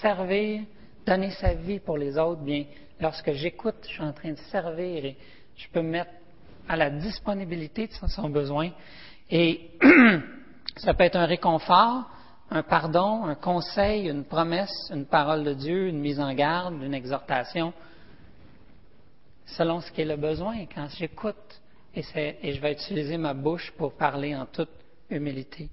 Servir, 0.00 0.62
donner 1.04 1.30
sa 1.32 1.54
vie 1.54 1.80
pour 1.80 1.98
les 1.98 2.16
autres, 2.16 2.40
bien, 2.40 2.64
lorsque 3.00 3.32
j'écoute, 3.32 3.74
je 3.82 3.88
suis 3.88 4.02
en 4.02 4.12
train 4.12 4.30
de 4.30 4.38
servir 4.50 5.04
et 5.04 5.16
je 5.56 5.68
peux 5.68 5.82
me 5.82 5.90
mettre 5.90 6.12
à 6.68 6.76
la 6.76 6.90
disponibilité 6.90 7.88
de 7.88 7.92
son 8.08 8.30
besoin. 8.30 8.70
Et 9.28 9.70
ça 10.76 10.94
peut 10.94 11.04
être 11.04 11.16
un 11.16 11.26
réconfort, 11.26 12.08
un 12.50 12.62
pardon, 12.62 13.24
un 13.24 13.34
conseil, 13.34 14.08
une 14.08 14.24
promesse, 14.24 14.90
une 14.94 15.06
parole 15.06 15.42
de 15.42 15.54
Dieu, 15.54 15.88
une 15.88 15.98
mise 15.98 16.20
en 16.20 16.32
garde, 16.32 16.80
une 16.80 16.94
exhortation, 16.94 17.72
selon 19.46 19.80
ce 19.80 19.90
qui 19.90 20.02
est 20.02 20.06
le 20.06 20.16
besoin. 20.16 20.66
Quand 20.74 20.88
j'écoute, 20.96 21.60
et, 21.94 22.02
je 22.02 22.60
vais 22.60 22.72
utiliser 22.72 23.18
ma 23.18 23.34
bouche 23.34 23.70
pour 23.76 23.94
parler 23.94 24.34
en 24.34 24.46
toute 24.46 24.70
humilité. 25.10 25.68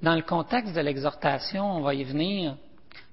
Dans 0.00 0.14
le 0.14 0.22
contexte 0.22 0.74
de 0.74 0.80
l'exhortation, 0.80 1.64
on 1.64 1.80
va 1.80 1.94
y 1.94 2.04
venir, 2.04 2.56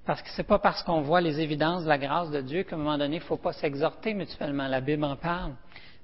parce 0.04 0.22
que 0.22 0.30
ce 0.30 0.38
n'est 0.38 0.46
pas 0.46 0.58
parce 0.58 0.82
qu'on 0.82 1.02
voit 1.02 1.20
les 1.20 1.40
évidences 1.40 1.84
de 1.84 1.88
la 1.88 1.98
grâce 1.98 2.30
de 2.30 2.40
Dieu 2.40 2.64
qu'à 2.64 2.76
un 2.76 2.78
moment 2.78 2.98
donné, 2.98 3.16
il 3.16 3.20
ne 3.20 3.24
faut 3.24 3.36
pas 3.36 3.52
s'exhorter 3.52 4.14
mutuellement. 4.14 4.66
La 4.66 4.80
Bible 4.80 5.04
en 5.04 5.16
parle, 5.16 5.54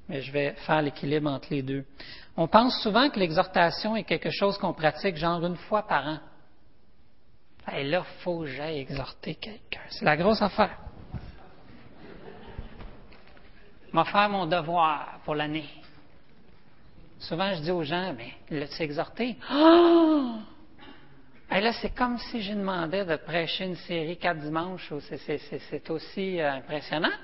mais 0.08 0.20
je 0.22 0.32
vais 0.32 0.52
faire 0.66 0.82
l'équilibre 0.82 1.30
entre 1.30 1.48
les 1.50 1.62
deux. 1.62 1.84
On 2.36 2.46
pense 2.48 2.80
souvent 2.82 3.08
que 3.10 3.18
l'exhortation 3.18 3.96
est 3.96 4.04
quelque 4.04 4.30
chose 4.30 4.58
qu'on 4.58 4.74
pratique 4.74 5.16
genre 5.16 5.44
une 5.44 5.56
fois 5.56 5.86
par 5.86 6.06
an. 6.06 6.18
Et 7.74 7.82
là, 7.82 8.04
il 8.04 8.22
faut 8.22 8.40
que 8.40 8.46
j'aille 8.46 8.78
exhorter 8.78 9.34
quelqu'un. 9.34 9.80
C'est 9.90 10.04
la 10.04 10.16
grosse 10.16 10.40
affaire. 10.40 10.78
Vais 13.96 14.04
faire 14.04 14.28
mon 14.28 14.44
devoir 14.44 15.20
pour 15.24 15.34
l'année. 15.34 15.64
Souvent, 17.18 17.54
je 17.54 17.62
dis 17.62 17.70
aux 17.70 17.82
gens, 17.82 18.14
mais 18.14 18.34
l'as-tu 18.50 18.82
exhorté? 18.82 19.38
Oh! 19.50 20.34
Et 21.50 21.60
là, 21.62 21.72
c'est 21.72 21.94
comme 21.94 22.18
si 22.18 22.42
je 22.42 22.52
demandais 22.52 23.06
de 23.06 23.16
prêcher 23.16 23.64
une 23.64 23.76
série 23.76 24.18
quatre 24.18 24.40
dimanches. 24.40 24.92
C'est 25.00 25.88
aussi 25.88 26.38
euh, 26.38 26.52
impressionnant. 26.52 27.16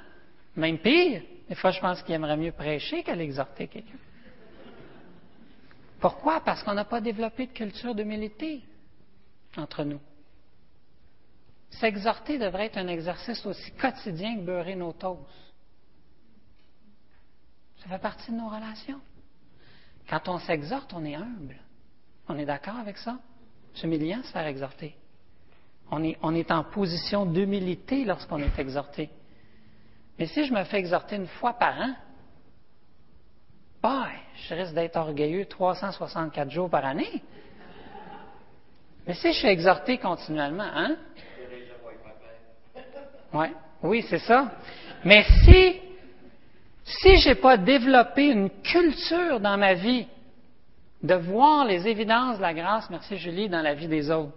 Même 0.57 0.79
pire. 0.79 1.21
Des 1.47 1.55
fois, 1.57 1.73
je 1.73 1.81
pense 1.81 2.03
qu'il 2.03 2.15
aimerait 2.15 2.39
mieux 2.39 2.53
prêcher 2.53 3.03
qu'à 3.03 3.15
l'exhorter 3.15 3.69
quelqu'un. 3.69 3.99
Pourquoi? 6.01 6.41
Parce 6.41 6.63
qu'on 6.63 6.73
n'a 6.73 6.87
pas 6.87 7.03
développé 7.03 7.49
de 7.49 7.53
culture 7.53 7.95
d'humilité 7.95 8.63
entre 9.59 9.85
nous. 9.85 10.01
S'exhorter 11.69 12.39
devrait 12.39 12.67
être 12.67 12.79
un 12.79 12.89
exercice 12.89 13.45
aussi 13.45 13.73
quotidien 13.73 14.37
que 14.37 14.41
beurrer 14.41 14.75
nos 14.75 14.95
toasts. 14.95 15.21
Ça 17.83 17.89
fait 17.89 17.99
partie 17.99 18.31
de 18.31 18.37
nos 18.37 18.49
relations. 18.49 19.01
Quand 20.09 20.29
on 20.29 20.39
s'exhorte, 20.39 20.93
on 20.95 21.05
est 21.05 21.17
humble. 21.17 21.57
On 22.29 22.39
est 22.39 22.45
d'accord 22.45 22.77
avec 22.77 22.97
ça? 22.97 23.19
C'est 23.75 23.85
humiliant 23.85 24.19
de 24.19 24.25
se 24.25 24.31
faire 24.31 24.47
exhorter. 24.47 24.95
On 25.91 26.05
est, 26.05 26.17
on 26.23 26.35
est 26.35 26.51
en 26.53 26.63
position 26.63 27.27
d'humilité 27.27 28.05
lorsqu'on 28.05 28.39
est 28.39 28.57
exhorté. 28.59 29.11
Mais 30.19 30.27
si 30.27 30.45
je 30.45 30.53
me 30.53 30.63
fais 30.65 30.79
exhorter 30.79 31.17
une 31.17 31.27
fois 31.27 31.55
par 31.55 31.77
an, 31.81 31.95
bah, 33.83 34.09
je 34.37 34.55
risque 34.55 34.75
d'être 34.75 34.97
orgueilleux 34.97 35.47
364 35.47 36.51
jours 36.51 36.71
par 36.71 36.85
année. 36.85 37.23
Mais 39.07 39.15
si 39.15 39.33
je 39.33 39.39
suis 39.39 39.49
exhorté 39.49 39.99
continuellement, 39.99 40.71
hein? 40.73 40.97
Ouais. 43.33 43.53
Oui, 43.83 44.07
c'est 44.09 44.21
ça. 44.21 44.53
Mais 45.05 45.25
si, 45.45 45.81
si 46.85 47.17
je 47.19 47.31
n'ai 47.31 47.35
pas 47.35 47.57
développé 47.57 48.29
une 48.29 48.51
culture 48.51 49.41
dans 49.41 49.57
ma 49.57 49.75
vie 49.75 50.07
de 51.03 51.15
voir 51.15 51.65
les 51.65 51.87
évidences 51.89 52.37
de 52.37 52.43
la 52.43 52.55
grâce, 52.55 52.89
merci 52.91 53.17
Julie, 53.17 53.49
dans 53.49 53.63
la 53.63 53.75
vie 53.75 53.89
des 53.89 54.11
autres, 54.11 54.37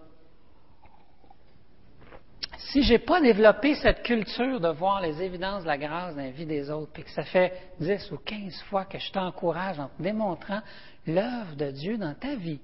si 2.58 2.84
je 2.84 2.94
n'ai 2.94 3.00
pas 3.00 3.22
développé 3.22 3.76
cette 3.76 4.04
culture 4.04 4.60
de 4.60 4.70
voir 4.70 5.02
les 5.02 5.22
évidences 5.22 5.64
de 5.64 5.68
la 5.68 5.78
grâce 5.78 6.16
dans 6.16 6.24
la 6.24 6.32
vie 6.32 6.46
des 6.46 6.70
autres, 6.70 6.92
puis 6.92 7.04
que 7.04 7.12
ça 7.12 7.24
fait 7.24 7.54
10 7.80 8.12
ou 8.12 8.18
15 8.18 8.64
fois 8.64 8.86
que 8.86 8.98
je 8.98 9.12
t'encourage 9.12 9.80
en 9.80 9.88
te 9.88 10.02
démontrant 10.02 10.62
l'œuvre 11.06 11.56
de 11.56 11.72
Dieu 11.72 11.98
dans 11.98 12.14
ta 12.14 12.36
vie, 12.36 12.60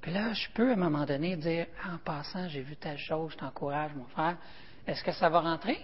puis 0.00 0.12
là, 0.12 0.32
je 0.32 0.48
peux 0.54 0.70
à 0.70 0.74
un 0.74 0.76
moment 0.76 1.04
donné 1.04 1.36
dire, 1.36 1.66
en 1.84 1.98
passant, 1.98 2.48
j'ai 2.48 2.60
vu 2.60 2.76
telle 2.76 2.98
chose, 2.98 3.32
je 3.32 3.38
t'encourage, 3.38 3.92
mon 3.94 4.04
frère, 4.04 4.36
est-ce 4.86 5.02
que 5.02 5.12
ça 5.12 5.28
va 5.28 5.40
rentrer? 5.40 5.78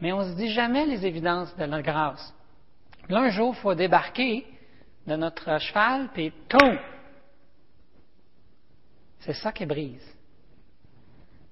Mais 0.00 0.12
on 0.12 0.24
ne 0.24 0.32
se 0.32 0.36
dit 0.36 0.50
jamais 0.50 0.86
les 0.86 1.06
évidences 1.06 1.54
de 1.56 1.64
la 1.64 1.82
grâce. 1.82 2.34
Là, 3.08 3.20
un 3.20 3.30
jour, 3.30 3.54
il 3.56 3.60
faut 3.60 3.74
débarquer 3.74 4.46
de 5.06 5.16
notre 5.16 5.58
cheval, 5.60 6.10
puis 6.12 6.32
tout. 6.48 6.78
C'est 9.20 9.34
ça 9.34 9.52
qui 9.52 9.64
brise. 9.64 10.16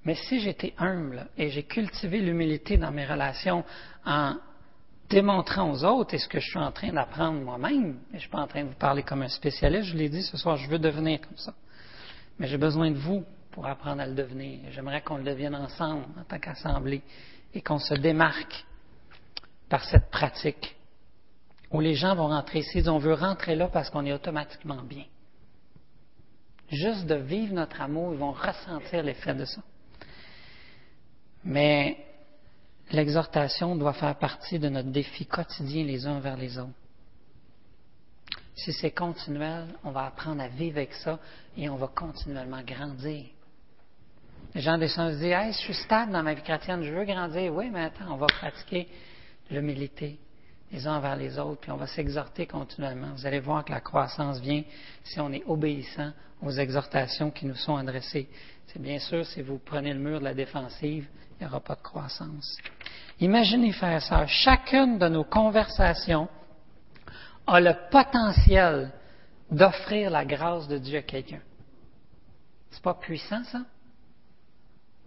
Mais 0.05 0.15
si 0.15 0.41
j'étais 0.41 0.75
humble 0.79 1.27
et 1.37 1.49
j'ai 1.49 1.63
cultivé 1.63 2.21
l'humilité 2.21 2.77
dans 2.77 2.91
mes 2.91 3.07
relations 3.07 3.65
en 4.05 4.37
démontrant 5.09 5.71
aux 5.71 5.85
autres, 5.85 6.15
et 6.15 6.19
ce 6.19 6.29
que 6.29 6.41
je 6.41 6.49
suis 6.49 6.59
en 6.59 6.73
train 6.73 6.93
d'apprendre 6.93 7.41
moi-même, 7.41 7.99
et 8.09 8.13
je 8.13 8.15
ne 8.15 8.21
suis 8.21 8.29
pas 8.29 8.41
en 8.41 8.47
train 8.47 8.65
de 8.65 8.69
vous 8.69 8.75
parler 8.75 9.03
comme 9.03 9.23
un 9.23 9.29
spécialiste, 9.29 9.91
je 9.91 9.97
l'ai 9.97 10.09
dit 10.09 10.23
ce 10.23 10.37
soir, 10.37 10.57
je 10.57 10.69
veux 10.69 10.79
devenir 10.79 11.21
comme 11.21 11.37
ça. 11.37 11.55
Mais 12.39 12.49
j'ai 12.49 12.59
besoin 12.59 12.91
de 12.91 12.99
vous 12.99 13.25
pour 13.53 13.67
apprendre 13.67 14.03
à 14.03 14.07
le 14.07 14.15
devenir. 14.15 14.61
J'aimerais 14.71 15.03
qu'on 15.03 15.19
le 15.19 15.25
devienne 15.25 15.55
ensemble 15.55 16.05
en 16.19 16.25
tant 16.25 16.39
qu'assemblée 16.39 17.03
et 17.55 17.63
qu'on 17.63 17.79
se 17.79 17.95
démarque 17.95 18.65
par 19.69 19.85
cette 19.85 20.11
pratique 20.11 20.77
où 21.71 21.81
les 21.81 21.95
gens 21.95 22.15
vont 22.15 22.29
rentrer 22.29 22.61
ici, 22.61 22.83
on 22.89 22.99
veut 22.99 23.15
rentrer 23.15 23.57
là 23.57 23.69
parce 23.69 23.91
qu'on 23.91 24.05
est 24.07 24.13
automatiquement 24.13 24.83
bien. 24.83 25.05
Juste 26.69 27.07
de 27.07 27.17
vivre 27.17 27.55
notre 27.55 27.81
amour, 27.81 28.13
ils 28.13 28.19
vont 28.19 28.33
ressentir 28.33 29.03
l'effet 29.03 29.35
de 29.35 29.45
ça. 29.45 29.61
Mais 31.45 31.99
l'exhortation 32.91 33.77
doit 33.77 33.93
faire 33.93 34.17
partie 34.17 34.59
de 34.59 34.69
notre 34.69 34.91
défi 34.91 35.27
quotidien 35.27 35.85
les 35.85 36.07
uns 36.07 36.21
vers 36.21 36.37
les 36.37 36.59
autres. 36.59 36.71
Si 38.55 38.73
c'est 38.73 38.93
continuel, 38.93 39.67
on 39.83 39.91
va 39.91 40.07
apprendre 40.07 40.43
à 40.43 40.49
vivre 40.49 40.79
avec 40.79 40.95
ça 40.95 41.19
et 41.57 41.69
on 41.69 41.77
va 41.77 41.89
continuellement 41.89 42.63
grandir. 42.63 43.27
Les 44.55 44.61
gens 44.61 44.79
des 44.79 44.89
se 44.89 45.01
disent 45.13 45.23
hey, 45.25 45.53
je 45.53 45.59
suis 45.59 45.75
stable 45.75 46.13
dans 46.13 46.23
ma 46.23 46.35
vie 46.35 46.43
chrétienne, 46.43 46.83
je 46.83 46.93
veux 46.93 47.05
grandir. 47.05 47.53
Oui, 47.55 47.71
mais 47.71 47.85
attends, 47.85 48.13
on 48.13 48.17
va 48.17 48.27
pratiquer 48.27 48.89
l'humilité 49.51 50.19
les 50.75 50.87
uns 50.89 50.99
vers 50.99 51.15
les 51.15 51.39
autres, 51.39 51.61
puis 51.61 51.71
on 51.71 51.77
va 51.77 51.87
s'exhorter 51.87 52.47
continuellement. 52.47 53.13
Vous 53.15 53.27
allez 53.27 53.39
voir 53.39 53.65
que 53.65 53.71
la 53.71 53.81
croissance 53.81 54.41
vient 54.41 54.65
si 55.05 55.21
on 55.21 55.33
est 55.33 55.45
obéissant 55.47 56.11
aux 56.43 56.51
exhortations 56.51 57.31
qui 57.31 57.47
nous 57.47 57.55
sont 57.55 57.77
adressées. 57.77 58.29
C'est 58.67 58.83
bien 58.83 58.99
sûr, 58.99 59.25
si 59.25 59.41
vous 59.41 59.59
prenez 59.59 59.93
le 59.93 60.01
mur 60.01 60.19
de 60.19 60.25
la 60.25 60.35
défensive, 60.35 61.07
il 61.39 61.45
n'y 61.45 61.47
aura 61.47 61.61
pas 61.61 61.77
de 61.77 61.83
croissance. 61.83 62.57
Imaginez, 63.21 63.71
frères 63.73 63.99
et 63.99 64.01
sœurs, 64.01 64.29
chacune 64.29 64.99
de 64.99 65.07
nos 65.07 65.23
conversations 65.23 66.29
a 67.47 67.61
le 67.61 67.75
potentiel 67.91 68.91
d'offrir 69.51 70.11
la 70.11 70.25
grâce 70.25 70.67
de 70.67 70.79
Dieu 70.79 70.99
à 70.99 71.03
quelqu'un. 71.03 71.41
C'est 72.71 72.83
pas 72.83 72.95
puissant, 72.95 73.45
ça? 73.45 73.61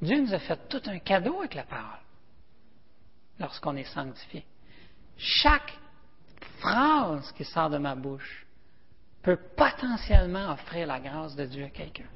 Dieu 0.01 0.21
nous 0.21 0.33
a 0.33 0.39
fait 0.39 0.67
tout 0.69 0.81
un 0.85 0.99
cadeau 0.99 1.39
avec 1.39 1.55
la 1.55 1.63
parole 1.63 1.99
lorsqu'on 3.39 3.75
est 3.75 3.91
sanctifié. 3.93 4.45
Chaque 5.17 5.77
phrase 6.59 7.31
qui 7.33 7.43
sort 7.43 7.69
de 7.69 7.77
ma 7.77 7.95
bouche 7.95 8.45
peut 9.23 9.39
potentiellement 9.55 10.51
offrir 10.51 10.87
la 10.87 10.99
grâce 10.99 11.35
de 11.35 11.45
Dieu 11.45 11.65
à 11.65 11.69
quelqu'un. 11.69 12.07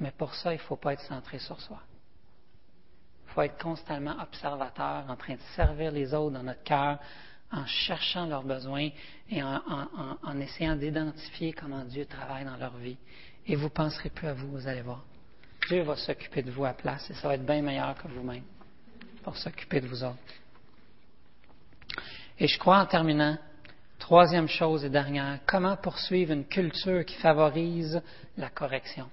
Mais 0.00 0.12
pour 0.12 0.34
ça, 0.34 0.52
il 0.52 0.58
ne 0.58 0.62
faut 0.62 0.76
pas 0.76 0.92
être 0.92 1.02
centré 1.02 1.38
sur 1.38 1.60
soi. 1.60 1.80
Il 3.26 3.32
faut 3.32 3.42
être 3.42 3.60
constamment 3.60 4.16
observateur, 4.20 5.04
en 5.08 5.16
train 5.16 5.34
de 5.34 5.40
servir 5.56 5.90
les 5.90 6.14
autres 6.14 6.34
dans 6.34 6.42
notre 6.42 6.62
cœur, 6.62 6.98
en 7.50 7.66
cherchant 7.66 8.26
leurs 8.26 8.42
besoins 8.42 8.90
et 9.30 9.42
en, 9.42 10.40
essayant 10.40 10.76
d'identifier 10.76 11.52
comment 11.52 11.84
Dieu 11.84 12.04
travaille 12.06 12.44
dans 12.44 12.56
leur 12.56 12.76
vie. 12.76 12.98
Et 13.48 13.56
vous 13.56 13.64
ne 13.64 13.68
penserez 13.70 14.10
plus 14.10 14.28
à 14.28 14.34
vous, 14.34 14.50
vous 14.50 14.68
allez 14.68 14.82
voir. 14.82 15.02
Dieu 15.68 15.82
va 15.82 15.96
s'occuper 15.96 16.42
de 16.42 16.50
vous 16.50 16.66
à 16.66 16.74
place 16.74 17.10
et 17.10 17.14
ça 17.14 17.28
va 17.28 17.34
être 17.34 17.46
bien 17.46 17.62
meilleur 17.62 17.94
que 17.96 18.06
vous-même 18.08 18.44
pour 19.22 19.36
s'occuper 19.36 19.80
de 19.80 19.88
vous 19.88 20.04
autres. 20.04 20.16
Et 22.38 22.46
je 22.46 22.58
crois 22.58 22.78
en 22.78 22.86
terminant, 22.86 23.36
troisième 23.98 24.48
chose 24.48 24.84
et 24.84 24.90
dernière, 24.90 25.40
comment 25.46 25.76
poursuivre 25.76 26.32
une 26.32 26.44
culture 26.44 27.04
qui 27.04 27.16
favorise 27.16 28.00
la 28.36 28.50
correction? 28.50 29.08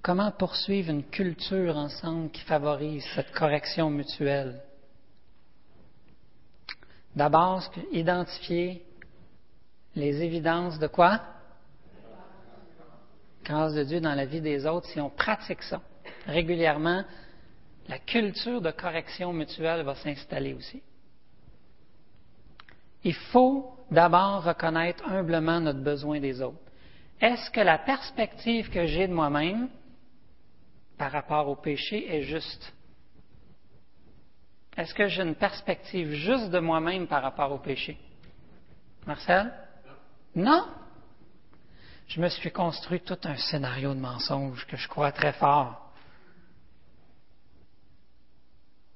Comment 0.00 0.30
poursuivre 0.30 0.90
une 0.90 1.04
culture 1.04 1.76
ensemble 1.76 2.30
qui 2.30 2.42
favorise 2.42 3.04
cette 3.14 3.32
correction 3.32 3.90
mutuelle? 3.90 4.60
D'abord, 7.16 7.68
identifier 7.92 8.84
les 9.96 10.22
évidences 10.22 10.78
de 10.78 10.86
quoi? 10.86 11.20
Grâce 13.48 13.72
de 13.72 13.82
Dieu 13.82 13.98
dans 14.00 14.14
la 14.14 14.26
vie 14.26 14.42
des 14.42 14.66
autres. 14.66 14.86
Si 14.88 15.00
on 15.00 15.08
pratique 15.08 15.62
ça 15.62 15.80
régulièrement, 16.26 17.02
la 17.88 17.98
culture 17.98 18.60
de 18.60 18.70
correction 18.70 19.32
mutuelle 19.32 19.82
va 19.84 19.94
s'installer 19.94 20.52
aussi. 20.52 20.82
Il 23.04 23.14
faut 23.14 23.74
d'abord 23.90 24.44
reconnaître 24.44 25.02
humblement 25.08 25.60
notre 25.60 25.82
besoin 25.82 26.20
des 26.20 26.42
autres. 26.42 26.58
Est-ce 27.22 27.50
que 27.50 27.60
la 27.60 27.78
perspective 27.78 28.68
que 28.68 28.86
j'ai 28.86 29.08
de 29.08 29.14
moi-même 29.14 29.70
par 30.98 31.10
rapport 31.10 31.48
au 31.48 31.56
péché 31.56 32.14
est 32.14 32.22
juste? 32.24 32.74
Est-ce 34.76 34.92
que 34.92 35.08
j'ai 35.08 35.22
une 35.22 35.34
perspective 35.34 36.12
juste 36.12 36.50
de 36.50 36.58
moi-même 36.58 37.06
par 37.06 37.22
rapport 37.22 37.50
au 37.50 37.58
péché? 37.58 37.96
Marcel? 39.06 39.50
Non. 40.34 40.66
Je 42.08 42.22
me 42.22 42.28
suis 42.30 42.50
construit 42.50 43.00
tout 43.00 43.18
un 43.24 43.36
scénario 43.36 43.94
de 43.94 44.00
mensonge 44.00 44.66
que 44.66 44.78
je 44.78 44.88
crois 44.88 45.12
très 45.12 45.34
fort. 45.34 45.92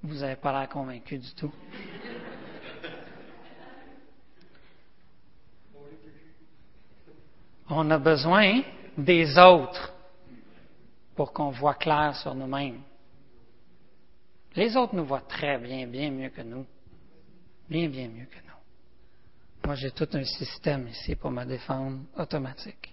Vous 0.02 0.14
n'avez 0.14 0.36
pas 0.36 0.58
l'air 0.58 0.68
convaincu 0.70 1.18
du 1.18 1.34
tout. 1.34 1.52
On 7.68 7.90
a 7.90 7.98
besoin 7.98 8.62
des 8.96 9.38
autres 9.38 9.92
pour 11.14 11.32
qu'on 11.34 11.50
voit 11.50 11.74
clair 11.74 12.16
sur 12.16 12.34
nous-mêmes. 12.34 12.80
Les 14.54 14.74
autres 14.76 14.94
nous 14.94 15.04
voient 15.04 15.20
très 15.20 15.58
bien, 15.58 15.86
bien 15.86 16.10
mieux 16.10 16.30
que 16.30 16.42
nous. 16.42 16.66
Bien, 17.68 17.88
bien 17.88 18.08
mieux 18.08 18.26
que 18.26 18.36
nous. 18.36 19.66
Moi, 19.66 19.74
j'ai 19.76 19.90
tout 19.90 20.08
un 20.14 20.24
système 20.24 20.88
ici 20.88 21.14
pour 21.14 21.30
me 21.30 21.44
défendre 21.44 22.00
automatique. 22.16 22.91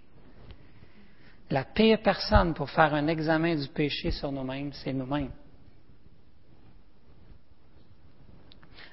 La 1.49 1.63
pire 1.63 1.99
personne 2.03 2.53
pour 2.53 2.69
faire 2.69 2.93
un 2.93 3.07
examen 3.07 3.55
du 3.55 3.67
péché 3.69 4.11
sur 4.11 4.31
nous-mêmes, 4.31 4.71
c'est 4.73 4.93
nous-mêmes. 4.93 5.31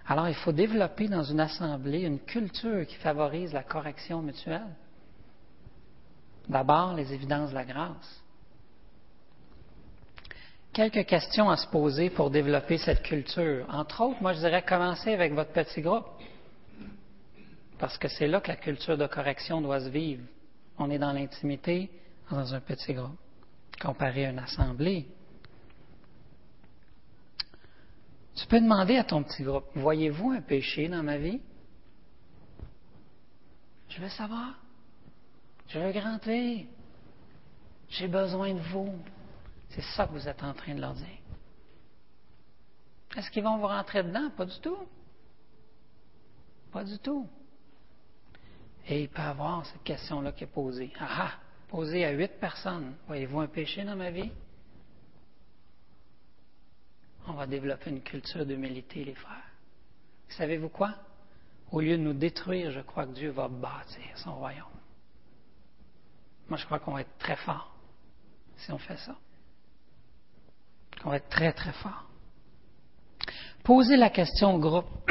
Alors, 0.07 0.29
il 0.29 0.35
faut 0.37 0.53
développer 0.53 1.09
dans 1.09 1.25
une 1.25 1.41
assemblée 1.41 2.03
une 2.03 2.21
culture 2.21 2.87
qui 2.87 2.95
favorise 2.97 3.53
la 3.53 3.65
correction 3.65 4.23
mutuelle. 4.23 4.75
D'abord, 6.49 6.95
les 6.95 7.13
évidences 7.13 7.51
de 7.51 7.57
la 7.57 7.65
grâce. 7.65 8.23
Quelques 10.73 11.07
questions 11.07 11.51
à 11.51 11.57
se 11.57 11.67
poser 11.67 12.11
pour 12.11 12.31
développer 12.31 12.79
cette 12.79 13.03
culture. 13.03 13.67
Entre 13.69 14.01
autres, 14.03 14.23
moi, 14.23 14.33
je 14.33 14.39
dirais 14.39 14.63
commencer 14.63 15.13
avec 15.13 15.33
votre 15.33 15.53
petit 15.53 15.83
groupe. 15.83 16.07
Parce 17.79 17.99
que 17.99 18.09
c'est 18.09 18.29
là 18.29 18.41
que 18.41 18.49
la 18.49 18.57
culture 18.57 18.97
de 18.97 19.07
correction 19.07 19.61
doit 19.61 19.81
se 19.81 19.89
vivre. 19.89 20.23
On 20.79 20.91
est 20.91 20.99
dans 20.99 21.13
l'intimité, 21.13 21.91
dans 22.31 22.55
un 22.55 22.61
petit 22.61 22.93
groupe, 22.93 23.19
comparé 23.81 24.27
à 24.27 24.31
une 24.31 24.39
assemblée. 24.39 25.07
Tu 28.35 28.47
peux 28.47 28.61
demander 28.61 28.97
à 28.97 29.05
ton 29.05 29.23
petit 29.23 29.43
groupe, 29.43 29.67
voyez-vous 29.75 30.31
un 30.31 30.43
péché 30.43 30.89
dans 30.89 31.03
ma 31.03 31.19
vie? 31.19 31.41
Je 33.89 34.01
veux 34.01 34.09
savoir. 34.11 34.59
Je 35.69 35.79
veux 35.79 35.93
grandir. 35.93 36.67
J'ai 37.89 38.09
besoin 38.09 38.53
de 38.53 38.61
vous. 38.61 38.95
C'est 39.71 39.83
ça 39.83 40.07
que 40.07 40.13
vous 40.13 40.29
êtes 40.29 40.43
en 40.43 40.53
train 40.53 40.75
de 40.75 40.81
leur 40.81 40.95
dire. 40.95 41.07
Est-ce 43.17 43.31
qu'ils 43.31 43.43
vont 43.43 43.57
vous 43.57 43.67
rentrer 43.67 44.03
dedans? 44.03 44.31
Pas 44.37 44.45
du 44.45 44.61
tout. 44.61 44.87
Pas 46.73 46.85
du 46.85 46.99
tout. 46.99 47.27
Et 48.87 49.03
il 49.03 49.09
peut 49.09 49.23
avoir 49.23 49.65
cette 49.65 49.83
question-là 49.83 50.33
qui 50.33 50.45
est 50.45 50.49
posée. 50.49 50.93
Ah 51.01 51.07
ah, 51.09 51.33
posée 51.69 52.05
à 52.05 52.11
huit 52.11 52.39
personnes. 52.41 52.95
Voyez-vous 53.07 53.41
un 53.41 53.47
péché 53.47 53.85
dans 53.85 53.97
ma 53.97 54.11
vie? 54.11 54.31
On 57.29 57.33
va 57.33 57.47
développer 57.47 57.91
une 57.91 58.03
culture 58.03 58.47
d'humilité, 58.47 59.05
les 59.05 59.15
frères. 59.15 59.51
Savez-vous 60.29 60.69
quoi? 60.69 60.95
Au 61.73 61.81
lieu 61.81 61.97
de 61.97 62.03
nous 62.03 62.13
détruire, 62.13 62.71
je 62.71 62.81
crois 62.81 63.07
que 63.07 63.13
Dieu 63.13 63.31
va 63.31 63.49
bâtir 63.49 64.17
son 64.17 64.37
royaume. 64.37 64.67
Moi, 66.49 66.57
je 66.57 66.65
crois 66.65 66.79
qu'on 66.79 66.93
va 66.93 67.01
être 67.01 67.19
très 67.19 67.37
fort 67.37 67.75
si 68.57 68.71
on 68.73 68.79
fait 68.79 68.97
ça. 68.99 69.17
On 71.05 71.11
va 71.11 71.17
être 71.17 71.29
très, 71.29 71.53
très 71.53 71.73
fort. 71.73 72.05
Posez 73.65 73.97
la 73.97 74.11
question 74.11 74.55
au 74.55 74.59
groupe. 74.59 74.87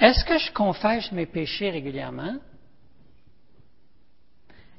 Est-ce 0.00 0.24
que 0.24 0.38
je 0.38 0.52
confesse 0.52 1.12
mes 1.12 1.26
péchés 1.26 1.70
régulièrement? 1.70 2.38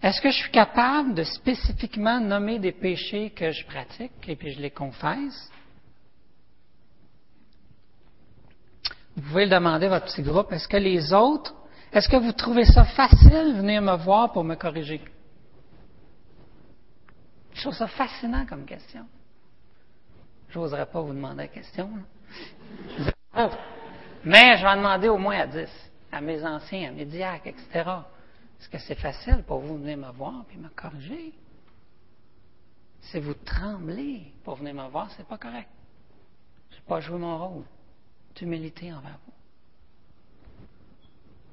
Est-ce 0.01 0.21
que 0.21 0.29
je 0.29 0.37
suis 0.37 0.51
capable 0.51 1.15
de 1.15 1.23
spécifiquement 1.23 2.19
nommer 2.19 2.59
des 2.59 2.71
péchés 2.71 3.31
que 3.31 3.51
je 3.51 3.65
pratique 3.65 4.11
et 4.27 4.35
puis 4.35 4.51
je 4.51 4.61
les 4.61 4.69
confesse? 4.69 5.51
Vous 9.15 9.23
pouvez 9.23 9.45
le 9.45 9.51
demander 9.51 9.87
à 9.87 9.89
votre 9.89 10.05
petit 10.05 10.21
groupe. 10.21 10.51
Est-ce 10.51 10.67
que 10.67 10.77
les 10.77 11.11
autres, 11.11 11.55
est-ce 11.91 12.07
que 12.07 12.17
vous 12.17 12.33
trouvez 12.33 12.65
ça 12.65 12.83
facile 12.83 13.53
de 13.53 13.57
venir 13.57 13.81
me 13.81 13.95
voir 13.97 14.31
pour 14.31 14.43
me 14.43 14.55
corriger? 14.55 15.01
Je 17.53 17.61
trouve 17.61 17.73
ça 17.73 17.87
fascinant 17.87 18.45
comme 18.45 18.65
question. 18.65 19.07
Je 20.49 20.59
n'oserais 20.59 20.85
pas 20.85 21.01
vous 21.01 21.13
demander 21.13 21.43
la 21.43 21.47
question. 21.47 21.89
Oh. 23.35 23.49
Mais 24.23 24.57
je 24.57 24.61
vais 24.61 24.69
en 24.69 24.77
demander 24.77 25.09
au 25.09 25.17
moins 25.17 25.39
à 25.39 25.47
10, 25.47 25.67
à 26.11 26.21
mes 26.21 26.43
anciens, 26.45 26.89
à 26.89 26.91
mes 26.91 27.05
diacres, 27.05 27.47
etc. 27.47 27.89
Est-ce 28.59 28.69
que 28.69 28.79
c'est 28.79 28.95
facile 28.95 29.43
pour 29.45 29.59
vous 29.59 29.77
de 29.77 29.83
venir 29.83 29.97
me 29.97 30.11
voir 30.11 30.45
et 30.53 30.57
me 30.57 30.69
corriger? 30.69 31.33
Si 33.01 33.19
vous 33.19 33.33
tremblez 33.33 34.33
pour 34.43 34.55
venir 34.55 34.73
me 34.73 34.87
voir, 34.89 35.09
c'est 35.15 35.27
pas 35.27 35.37
correct. 35.37 35.69
Je 36.71 36.75
n'ai 36.75 36.81
pas 36.87 36.99
joué 36.99 37.17
mon 37.17 37.37
rôle 37.37 37.63
d'humilité 38.35 38.91
envers 38.93 39.19
vous. 39.25 39.33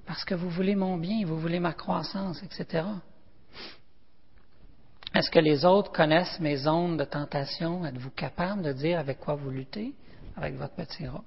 Parce 0.06 0.24
que 0.24 0.34
vous 0.34 0.50
voulez 0.50 0.74
mon 0.74 0.96
bien, 0.96 1.24
vous 1.26 1.38
voulez 1.38 1.60
ma 1.60 1.72
croissance, 1.72 2.42
etc. 2.42 2.84
Est-ce 5.14 5.30
que 5.30 5.38
les 5.38 5.64
autres 5.64 5.92
connaissent 5.92 6.40
mes 6.40 6.56
zones 6.56 6.96
de 6.96 7.04
tentation? 7.04 7.86
Êtes-vous 7.86 8.10
capable 8.10 8.62
de 8.62 8.72
dire 8.72 8.98
avec 8.98 9.20
quoi 9.20 9.34
vous 9.36 9.50
luttez 9.50 9.94
avec 10.36 10.56
votre 10.56 10.74
petit 10.74 11.04
groupe? 11.04 11.24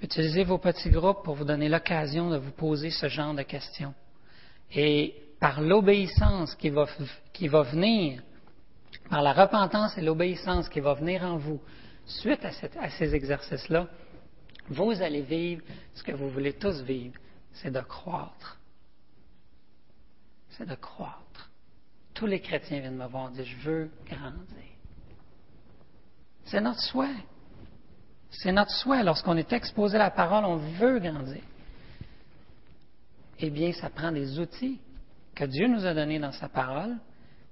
Utilisez 0.00 0.44
vos 0.44 0.58
petits 0.58 0.90
groupes 0.90 1.24
pour 1.24 1.34
vous 1.34 1.44
donner 1.44 1.68
l'occasion 1.68 2.30
de 2.30 2.36
vous 2.36 2.52
poser 2.52 2.90
ce 2.90 3.08
genre 3.08 3.34
de 3.34 3.42
questions. 3.42 3.94
Et 4.72 5.14
par 5.40 5.60
l'obéissance 5.60 6.54
qui 6.54 6.70
va, 6.70 6.86
qui 7.32 7.48
va 7.48 7.62
venir, 7.62 8.22
par 9.10 9.22
la 9.22 9.32
repentance 9.32 9.96
et 9.98 10.02
l'obéissance 10.02 10.68
qui 10.68 10.80
va 10.80 10.94
venir 10.94 11.22
en 11.24 11.36
vous, 11.36 11.60
suite 12.06 12.44
à, 12.44 12.50
à 12.80 12.90
ces 12.90 13.14
exercices-là, 13.14 13.88
vous 14.68 15.02
allez 15.02 15.22
vivre 15.22 15.62
ce 15.94 16.02
que 16.02 16.12
vous 16.12 16.28
voulez 16.30 16.52
tous 16.52 16.82
vivre, 16.82 17.14
c'est 17.52 17.70
de 17.70 17.80
croître. 17.80 18.58
C'est 20.50 20.66
de 20.66 20.74
croître. 20.74 21.50
Tous 22.14 22.26
les 22.26 22.40
chrétiens 22.40 22.80
viennent 22.80 22.96
me 22.96 23.06
voir 23.06 23.30
et 23.30 23.36
disent, 23.36 23.46
je 23.46 23.68
veux 23.68 23.90
grandir. 24.06 24.68
C'est 26.44 26.60
notre 26.60 26.80
souhait. 26.80 27.24
C'est 28.30 28.52
notre 28.52 28.70
souhait. 28.70 29.02
Lorsqu'on 29.02 29.36
est 29.36 29.52
exposé 29.52 29.96
à 29.96 30.00
la 30.00 30.10
parole, 30.10 30.44
on 30.44 30.56
veut 30.56 30.98
grandir. 30.98 31.42
Eh 33.40 33.50
bien, 33.50 33.72
ça 33.72 33.88
prend 33.88 34.12
des 34.12 34.38
outils 34.38 34.78
que 35.34 35.44
Dieu 35.44 35.68
nous 35.68 35.86
a 35.86 35.94
donnés 35.94 36.18
dans 36.18 36.32
sa 36.32 36.48
parole 36.48 36.96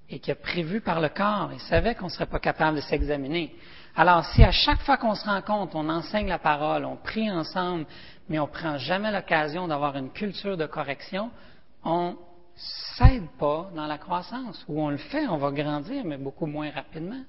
et 0.08 0.18
qui 0.18 0.30
a 0.30 0.34
prévu 0.34 0.80
par 0.80 1.00
le 1.00 1.08
corps. 1.08 1.50
Il 1.52 1.60
savait 1.60 1.94
qu'on 1.94 2.06
ne 2.06 2.10
serait 2.10 2.26
pas 2.26 2.40
capable 2.40 2.76
de 2.76 2.82
s'examiner. 2.82 3.54
Alors, 3.94 4.24
si 4.26 4.42
à 4.42 4.50
chaque 4.50 4.82
fois 4.82 4.96
qu'on 4.96 5.14
se 5.14 5.24
rencontre, 5.24 5.74
on 5.76 5.88
enseigne 5.88 6.28
la 6.28 6.38
parole, 6.38 6.84
on 6.84 6.96
prie 6.96 7.30
ensemble, 7.30 7.86
mais 8.28 8.38
on 8.38 8.46
ne 8.46 8.52
prend 8.52 8.78
jamais 8.78 9.10
l'occasion 9.10 9.68
d'avoir 9.68 9.96
une 9.96 10.10
culture 10.10 10.56
de 10.56 10.66
correction, 10.66 11.30
on 11.84 12.16
s'aide 12.96 13.28
pas 13.38 13.70
dans 13.74 13.86
la 13.86 13.98
croissance. 13.98 14.64
Où 14.68 14.82
on 14.82 14.90
le 14.90 14.96
fait, 14.96 15.26
on 15.28 15.38
va 15.38 15.50
grandir, 15.50 16.04
mais 16.04 16.18
beaucoup 16.18 16.46
moins 16.46 16.70
rapidement. 16.70 17.22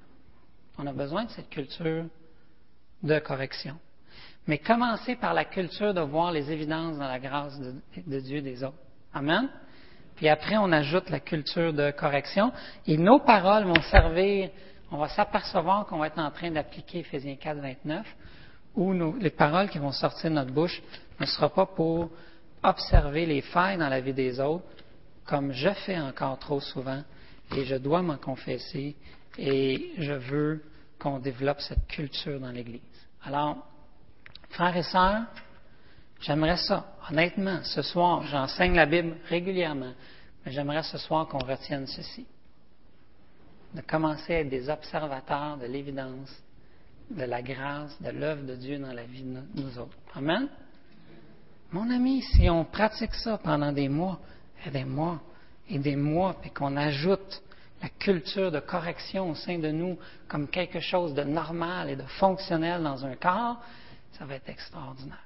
On 0.77 0.85
a 0.87 0.93
besoin 0.93 1.25
de 1.25 1.29
cette 1.29 1.49
culture 1.49 2.05
de 3.03 3.19
correction. 3.19 3.77
Mais 4.47 4.59
commencez 4.59 5.15
par 5.15 5.33
la 5.33 5.45
culture 5.45 5.93
de 5.93 6.01
voir 6.01 6.31
les 6.31 6.51
évidences 6.51 6.97
dans 6.97 7.07
la 7.07 7.19
grâce 7.19 7.59
de, 7.59 8.19
Dieu 8.19 8.41
des 8.41 8.63
autres. 8.63 8.77
Amen. 9.13 9.49
Puis 10.15 10.29
après, 10.29 10.57
on 10.57 10.71
ajoute 10.71 11.09
la 11.09 11.19
culture 11.19 11.73
de 11.73 11.91
correction. 11.91 12.51
Et 12.85 12.97
nos 12.97 13.19
paroles 13.19 13.65
vont 13.65 13.81
servir, 13.81 14.49
on 14.89 14.97
va 14.97 15.09
s'apercevoir 15.09 15.85
qu'on 15.85 15.97
va 15.97 16.07
être 16.07 16.19
en 16.19 16.31
train 16.31 16.49
d'appliquer 16.49 16.99
Ephésiens 16.99 17.35
4, 17.35 17.59
29, 17.59 18.05
où 18.75 18.93
les 19.19 19.29
paroles 19.29 19.69
qui 19.69 19.79
vont 19.79 19.91
sortir 19.91 20.29
de 20.29 20.35
notre 20.35 20.51
bouche 20.51 20.81
ne 21.19 21.25
seront 21.25 21.49
pas 21.49 21.65
pour 21.65 22.09
observer 22.63 23.25
les 23.25 23.41
failles 23.41 23.77
dans 23.77 23.89
la 23.89 23.99
vie 23.99 24.13
des 24.13 24.39
autres, 24.39 24.65
comme 25.25 25.51
je 25.51 25.69
fais 25.85 25.99
encore 25.99 26.39
trop 26.39 26.61
souvent, 26.61 27.03
et 27.55 27.65
je 27.65 27.75
dois 27.75 28.01
m'en 28.01 28.17
confesser 28.17 28.95
et 29.37 29.91
je 29.97 30.13
veux 30.13 30.63
qu'on 30.99 31.19
développe 31.19 31.61
cette 31.61 31.87
culture 31.87 32.39
dans 32.39 32.49
l'Église. 32.49 32.81
Alors, 33.23 33.57
frères 34.49 34.75
et 34.75 34.83
sœurs, 34.83 35.23
j'aimerais 36.21 36.57
ça, 36.57 36.85
honnêtement, 37.09 37.59
ce 37.63 37.81
soir, 37.81 38.23
j'enseigne 38.23 38.75
la 38.75 38.85
Bible 38.85 39.17
régulièrement, 39.29 39.93
mais 40.45 40.51
j'aimerais 40.51 40.83
ce 40.83 40.97
soir 40.97 41.27
qu'on 41.27 41.39
retienne 41.39 41.87
ceci. 41.87 42.25
De 43.73 43.81
commencer 43.81 44.33
à 44.33 44.39
être 44.39 44.49
des 44.49 44.69
observateurs 44.69 45.57
de 45.57 45.65
l'évidence, 45.65 46.31
de 47.11 47.23
la 47.23 47.41
grâce, 47.41 48.01
de 48.01 48.09
l'œuvre 48.09 48.43
de 48.43 48.55
Dieu 48.55 48.79
dans 48.79 48.93
la 48.93 49.03
vie 49.03 49.23
de 49.23 49.41
nous 49.55 49.79
autres. 49.79 49.97
Amen? 50.15 50.47
Mon 51.71 51.89
ami, 51.89 52.21
si 52.21 52.49
on 52.49 52.63
pratique 52.63 53.13
ça 53.13 53.37
pendant 53.37 53.71
des 53.71 53.89
mois 53.89 54.19
et 54.65 54.71
des 54.71 54.85
mois 54.85 55.21
et 55.69 55.79
des 55.79 55.97
mois, 55.97 56.35
puis 56.39 56.49
qu'on 56.51 56.77
ajoute 56.77 57.41
la 57.81 57.89
culture 57.89 58.51
de 58.51 58.59
correction 58.59 59.29
au 59.29 59.35
sein 59.35 59.59
de 59.59 59.69
nous 59.69 59.97
comme 60.27 60.47
quelque 60.47 60.79
chose 60.79 61.13
de 61.13 61.23
normal 61.23 61.89
et 61.89 61.95
de 61.95 62.03
fonctionnel 62.03 62.81
dans 62.81 63.05
un 63.05 63.15
corps, 63.15 63.61
ça 64.13 64.25
va 64.25 64.35
être 64.35 64.49
extraordinaire. 64.49 65.23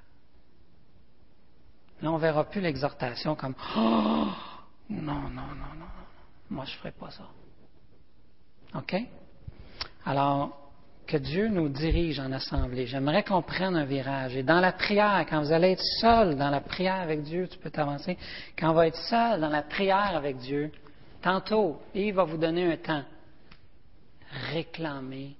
Là, 2.02 2.10
on 2.10 2.16
ne 2.16 2.20
verra 2.20 2.44
plus 2.44 2.60
l'exhortation 2.60 3.34
comme 3.36 3.54
Oh, 3.76 4.26
non, 4.90 5.22
non, 5.30 5.30
non, 5.30 5.74
non, 5.78 5.86
moi 6.50 6.64
je 6.64 6.72
ne 6.72 6.78
ferai 6.78 6.90
pas 6.90 7.10
ça. 7.10 7.24
OK? 8.74 8.96
Alors, 10.04 10.62
que 11.06 11.16
Dieu 11.16 11.48
nous 11.48 11.68
dirige 11.68 12.18
en 12.20 12.32
assemblée. 12.32 12.86
J'aimerais 12.86 13.22
qu'on 13.22 13.42
prenne 13.42 13.76
un 13.76 13.84
virage. 13.84 14.36
Et 14.36 14.42
dans 14.42 14.60
la 14.60 14.72
prière, 14.72 15.26
quand 15.28 15.40
vous 15.42 15.52
allez 15.52 15.72
être 15.72 15.84
seul 16.00 16.36
dans 16.36 16.50
la 16.50 16.60
prière 16.60 17.00
avec 17.00 17.22
Dieu, 17.22 17.48
tu 17.48 17.58
peux 17.58 17.70
t'avancer. 17.70 18.16
Quand 18.58 18.70
on 18.70 18.74
va 18.74 18.86
être 18.86 18.96
seul 18.96 19.40
dans 19.40 19.48
la 19.48 19.62
prière 19.62 20.16
avec 20.16 20.38
Dieu, 20.38 20.72
tantôt, 21.22 21.80
il 21.94 22.12
va 22.12 22.24
vous 22.24 22.36
donner 22.36 22.72
un 22.72 22.76
temps. 22.76 23.04
Réclamez 24.52 25.36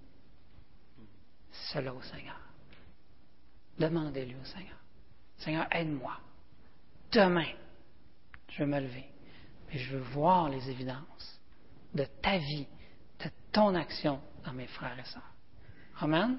cela 1.73 1.93
au 1.95 2.03
Seigneur. 2.03 2.39
Demandez-lui 3.79 4.37
au 4.41 4.45
Seigneur. 4.45 4.77
Seigneur, 5.39 5.67
aide-moi. 5.71 6.17
Demain, 7.11 7.53
je 8.49 8.59
vais 8.59 8.67
me 8.67 8.81
lever. 8.81 9.07
Et 9.73 9.79
je 9.79 9.97
veux 9.97 10.03
voir 10.03 10.49
les 10.49 10.71
évidences 10.71 11.41
de 11.95 12.05
ta 12.21 12.39
vie, 12.39 12.67
de 13.25 13.31
ton 13.51 13.75
action 13.75 14.21
dans 14.45 14.53
mes 14.53 14.67
frères 14.67 14.99
et 14.99 15.05
sœurs. 15.05 15.33
Amen 16.01 16.39